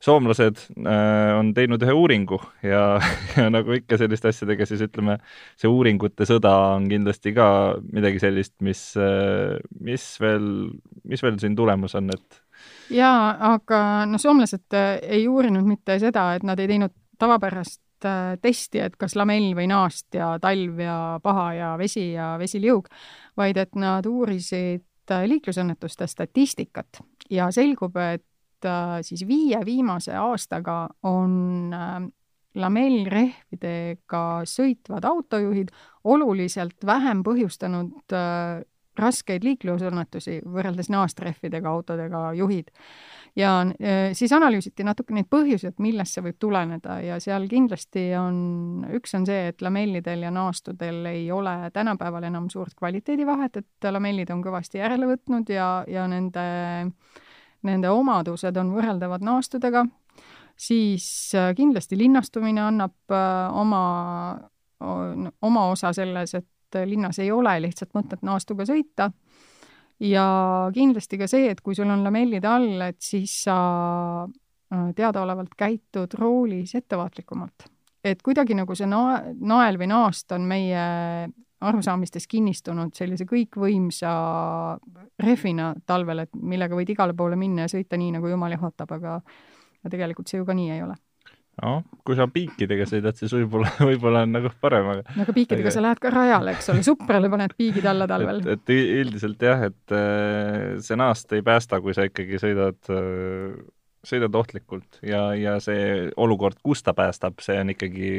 soomlased 0.00 0.62
äh, 0.80 1.32
on 1.36 1.50
teinud 1.56 1.82
ühe 1.84 1.94
uuringu 1.96 2.38
ja, 2.64 2.84
ja 3.36 3.48
nagu 3.52 3.74
ikka 3.76 3.98
selliste 4.00 4.30
asjadega, 4.32 4.68
siis 4.68 4.84
ütleme, 4.86 5.18
see 5.60 5.70
uuringute 5.70 6.28
sõda 6.28 6.54
on 6.76 6.88
kindlasti 6.90 7.34
ka 7.36 7.48
midagi 7.92 8.22
sellist, 8.22 8.54
mis, 8.64 8.84
äh, 9.00 9.58
mis 9.84 10.06
veel, 10.22 10.46
mis 11.04 11.26
veel 11.26 11.36
siin 11.42 11.58
tulemas 11.58 11.98
on, 12.00 12.14
et 12.14 12.40
jaa, 12.94 13.36
aga 13.54 13.82
no 14.08 14.20
soomlased 14.22 14.78
äh, 14.78 14.96
ei 15.18 15.28
uurinud 15.28 15.68
mitte 15.68 15.98
seda, 16.00 16.30
et 16.38 16.46
nad 16.46 16.60
ei 16.62 16.70
teinud 16.70 16.96
tavapärast 17.20 17.82
testi, 18.42 18.80
et 18.80 18.96
kas 18.96 19.16
lamell 19.18 19.52
või 19.56 19.66
naast 19.70 20.14
ja 20.14 20.34
talv 20.40 20.80
ja 20.80 20.96
paha 21.22 21.46
ja 21.54 21.70
vesi 21.78 22.12
ja 22.12 22.34
vesiliug, 22.40 22.88
vaid 23.36 23.60
et 23.60 23.76
nad 23.76 24.06
uurisid 24.06 24.84
liiklusõnnetuste 25.10 26.06
statistikat 26.06 27.00
ja 27.30 27.48
selgub, 27.50 27.96
et 27.98 28.24
Äh, 28.64 29.00
siis 29.02 29.24
viie 29.28 29.60
viimase 29.64 30.12
aastaga 30.16 30.88
on 31.08 31.72
äh, 31.72 32.00
lamellrehvidega 32.60 34.24
sõitvad 34.44 35.06
autojuhid 35.08 35.70
oluliselt 36.04 36.84
vähem 36.86 37.22
põhjustanud 37.24 38.12
äh, 38.16 38.60
raskeid 39.00 39.46
liiklusõnnetusi 39.46 40.40
võrreldes 40.44 40.90
naastrehvidega 40.92 41.70
autodega 41.70 42.24
juhid. 42.36 42.68
Ja 43.36 43.52
siis 44.16 44.32
analüüsiti 44.32 44.84
natuke 44.84 45.14
neid 45.14 45.28
põhjuseid, 45.30 45.78
millest 45.78 46.16
see 46.16 46.24
võib 46.24 46.38
tuleneda 46.42 46.98
ja 47.04 47.18
seal 47.22 47.46
kindlasti 47.50 48.08
on, 48.18 48.84
üks 48.96 49.14
on 49.18 49.26
see, 49.28 49.48
et 49.52 49.62
lamellidel 49.62 50.26
ja 50.26 50.32
naastudel 50.34 51.06
ei 51.12 51.30
ole 51.32 51.70
tänapäeval 51.74 52.26
enam 52.26 52.50
suurt 52.50 52.74
kvaliteedivahet, 52.78 53.62
et 53.62 53.90
lamellid 53.90 54.30
on 54.34 54.42
kõvasti 54.44 54.82
järele 54.82 55.08
võtnud 55.12 55.50
ja, 55.54 55.72
ja 55.88 56.06
nende 56.10 56.46
nende 57.66 57.90
omadused 57.92 58.56
on 58.60 58.72
võrreldavad 58.74 59.24
naastudega, 59.24 59.84
siis 60.56 61.06
äh, 61.36 61.52
kindlasti 61.56 61.98
linnastumine 61.98 62.62
annab 62.64 63.14
äh, 63.14 63.58
oma, 63.60 63.82
oma 64.80 65.66
osa 65.72 65.92
selles, 65.96 66.34
et 66.38 66.80
linnas 66.86 67.18
ei 67.18 67.32
ole 67.34 67.56
lihtsalt 67.66 67.92
mõtet 67.96 68.22
naastuga 68.22 68.64
sõita 68.68 69.10
ja 70.00 70.24
kindlasti 70.74 71.18
ka 71.20 71.28
see, 71.30 71.50
et 71.52 71.60
kui 71.60 71.76
sul 71.76 71.90
on 71.90 72.04
lamellid 72.04 72.46
all, 72.48 72.80
et 72.86 73.00
siis 73.04 73.34
sa 73.44 73.58
äh, 74.24 74.88
teadaolevalt 74.96 75.54
käitud 75.58 76.16
roolis 76.18 76.74
ettevaatlikumalt. 76.78 77.68
et 78.04 78.22
kuidagi 78.22 78.56
nagu 78.56 78.74
see 78.74 78.88
na-, 78.88 79.20
nael 79.40 79.76
või 79.80 79.90
naast 79.92 80.32
on 80.32 80.48
meie 80.48 80.84
arusaamistes 81.60 82.24
kinnistunud 82.26 82.94
sellise 82.96 83.26
kõikvõimsa 83.28 84.10
rehvina 85.20 85.74
talvel, 85.86 86.24
et 86.24 86.32
millega 86.32 86.76
võid 86.76 86.94
igale 86.94 87.12
poole 87.16 87.36
minna 87.36 87.66
ja 87.66 87.72
sõita 87.72 88.00
nii, 88.00 88.14
nagu 88.16 88.32
jumal 88.32 88.56
jahutab, 88.56 88.96
aga 88.96 89.20
aga 89.80 89.92
tegelikult 89.92 90.28
see 90.28 90.40
ju 90.40 90.46
ka 90.48 90.56
nii 90.56 90.74
ei 90.74 90.82
ole. 90.84 90.96
Noh, 91.60 91.82
kui 92.06 92.16
sa 92.18 92.26
piikidega 92.30 92.86
sõidad, 92.88 93.16
siis 93.18 93.32
võib-olla, 93.36 93.72
võib-olla 93.90 94.24
on 94.26 94.36
nagu 94.38 94.52
parem, 94.62 94.88
aga 94.94 95.16
no 95.16 95.26
aga 95.26 95.34
piikidega 95.36 95.68
aga... 95.68 95.74
sa 95.76 95.84
lähed 95.84 96.02
ka 96.02 96.14
rajale, 96.14 96.54
eks 96.56 96.70
ole, 96.72 96.86
suprale 96.86 97.32
paned 97.32 97.56
piigid 97.58 97.90
alla 97.90 98.08
talvel. 98.10 98.40
et, 98.44 98.64
et 98.70 99.02
üldiselt 99.02 99.44
jah, 99.44 99.66
et 99.70 99.96
äh, 99.96 100.78
see 100.84 100.98
naast 101.00 101.36
ei 101.36 101.44
päästa, 101.46 101.82
kui 101.84 101.96
sa 101.96 102.08
ikkagi 102.08 102.40
sõidad 102.42 102.92
äh, 102.94 103.60
sõidad 104.06 104.34
ohtlikult 104.38 105.00
ja, 105.04 105.30
ja 105.36 105.56
see 105.62 106.08
olukord, 106.20 106.58
kus 106.64 106.82
ta 106.84 106.94
päästab, 106.96 107.40
see 107.44 107.58
on 107.60 107.74
ikkagi 107.74 108.12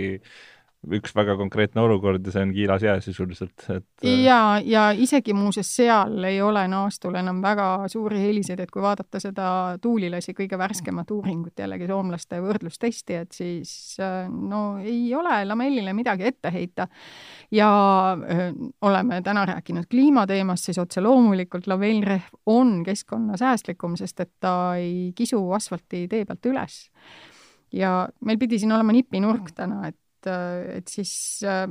üks 0.89 1.13
väga 1.13 1.35
konkreetne 1.37 1.81
olukord 1.83 2.25
ja 2.25 2.31
see 2.33 2.41
on 2.41 2.51
kiilas 2.55 2.81
jää 2.81 2.95
sisuliselt, 3.05 3.53
et 3.69 4.05
äh, 4.05 4.15
ja, 4.23 4.39
ja 4.65 4.87
isegi 4.97 5.33
muuseas 5.37 5.69
seal 5.75 6.23
ei 6.25 6.39
ole 6.41 6.63
naastul 6.71 7.15
enam 7.19 7.41
väga 7.43 7.67
suuri 7.91 8.23
eeliseid, 8.25 8.63
et 8.63 8.71
kui 8.73 8.81
vaadata 8.81 9.21
seda 9.21 9.51
Tuulilasi 9.81 10.33
kõige 10.37 10.57
värskemat 10.57 11.13
uuringut, 11.13 11.53
jällegi 11.61 11.89
soomlaste 11.91 12.41
võrdlustesti, 12.41 13.19
et 13.21 13.37
siis 13.37 13.71
äh, 14.01 14.25
no 14.31 14.79
ei 14.81 15.13
ole 15.15 15.43
lamellile 15.45 15.93
midagi 15.93 16.25
ette 16.31 16.53
heita. 16.53 16.87
ja 17.51 17.69
öö, 18.17 18.47
äh, 18.47 18.53
oleme 18.81 19.21
täna 19.21 19.45
rääkinud 19.45 19.85
kliimateemast, 19.89 20.65
siis 20.65 20.81
otse 20.81 21.01
loomulikult 21.01 21.67
lamellrehv 21.67 22.33
on 22.45 22.79
keskkonnasäästlikum, 22.83 23.95
sest 24.01 24.19
et 24.19 24.33
ta 24.39 24.75
ei 24.81 25.11
kisu 25.15 25.51
asfalti 25.51 26.07
tee 26.07 26.25
pealt 26.25 26.45
üles 26.49 26.87
ja 27.71 28.09
meil 28.25 28.39
pidi 28.39 28.59
siin 28.59 28.73
olema 28.73 28.91
nipinurk 28.95 29.53
täna, 29.55 29.87
et 29.87 29.97
et, 30.29 30.77
et 30.77 30.91
siis 30.91 31.13
äh, 31.47 31.65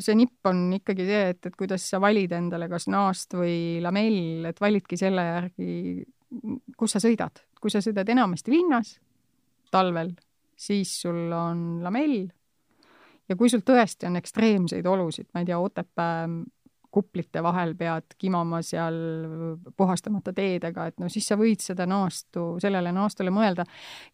see 0.00 0.16
nipp 0.18 0.46
on 0.48 0.68
ikkagi 0.78 1.06
see, 1.08 1.28
et, 1.34 1.46
et 1.50 1.58
kuidas 1.58 1.84
sa 1.92 2.00
valid 2.02 2.32
endale 2.36 2.68
kas 2.70 2.88
naast 2.92 3.36
või 3.36 3.80
lamell, 3.84 4.48
et 4.50 4.60
validki 4.62 4.98
selle 5.00 5.26
järgi, 5.26 5.70
kus 6.78 6.96
sa 6.96 7.02
sõidad. 7.02 7.44
kui 7.60 7.72
sa 7.72 7.82
sõidad 7.84 8.08
enamasti 8.08 8.54
linnas 8.54 8.94
talvel, 9.70 10.14
siis 10.56 10.94
sul 11.02 11.28
on 11.36 11.82
lamell 11.84 12.30
ja 13.28 13.36
kui 13.36 13.50
sul 13.52 13.62
tõesti 13.66 14.08
on 14.08 14.16
ekstreemseid 14.16 14.86
olusid, 14.86 15.28
ma 15.34 15.42
ei 15.42 15.50
tea, 15.50 15.58
Otepää 15.60 16.24
kuplite 16.90 17.42
vahel 17.42 17.74
pead 17.78 18.16
kimama 18.18 18.60
seal 18.66 18.96
puhastamata 19.76 20.32
teedega, 20.36 20.88
et 20.90 20.98
no 21.00 21.08
siis 21.12 21.28
sa 21.30 21.38
võid 21.40 21.62
seda 21.62 21.86
naastu, 21.90 22.56
sellele 22.62 22.92
naastule 22.94 23.32
mõelda. 23.34 23.64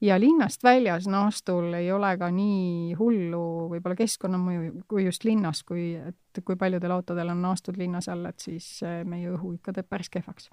ja 0.00 0.20
linnast 0.20 0.64
väljas 0.64 1.08
naastul 1.10 1.72
ei 1.74 1.90
ole 1.92 2.12
ka 2.18 2.30
nii 2.30 2.94
hullu 2.98 3.42
võib-olla 3.72 3.96
keskkonnamõju 3.96 4.84
kui 4.88 5.06
just 5.06 5.24
linnas, 5.24 5.62
kui, 5.64 5.94
et 5.96 6.44
kui 6.44 6.56
paljudel 6.56 6.92
autodel 6.98 7.32
on 7.32 7.42
naastud 7.42 7.76
linnas 7.76 8.08
all, 8.08 8.26
et 8.26 8.40
siis 8.40 8.80
meie 9.04 9.32
õhu 9.32 9.56
ikka 9.56 9.72
teeb 9.76 9.88
päris 9.88 10.12
kehvaks 10.12 10.50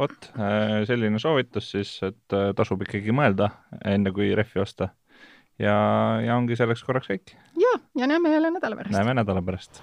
vot, 0.00 0.32
äh, 0.38 0.80
selline 0.88 1.20
soovitus 1.20 1.70
siis, 1.74 1.92
et 2.06 2.36
äh, 2.36 2.50
tasub 2.56 2.82
ikkagi 2.86 3.14
mõelda, 3.16 3.50
enne 3.84 4.14
kui 4.16 4.32
rehvi 4.36 4.62
osta. 4.62 4.90
ja, 5.60 5.76
ja 6.24 6.36
ongi 6.36 6.56
selleks 6.56 6.84
korraks 6.86 7.12
kõik. 7.12 7.36
ja, 7.60 7.76
ja 8.00 8.10
näeme 8.10 8.34
jälle 8.34 8.50
nädala 8.56 8.80
pärast. 8.80 8.96
näeme 8.96 9.14
nädala 9.20 9.42
pärast 9.42 9.82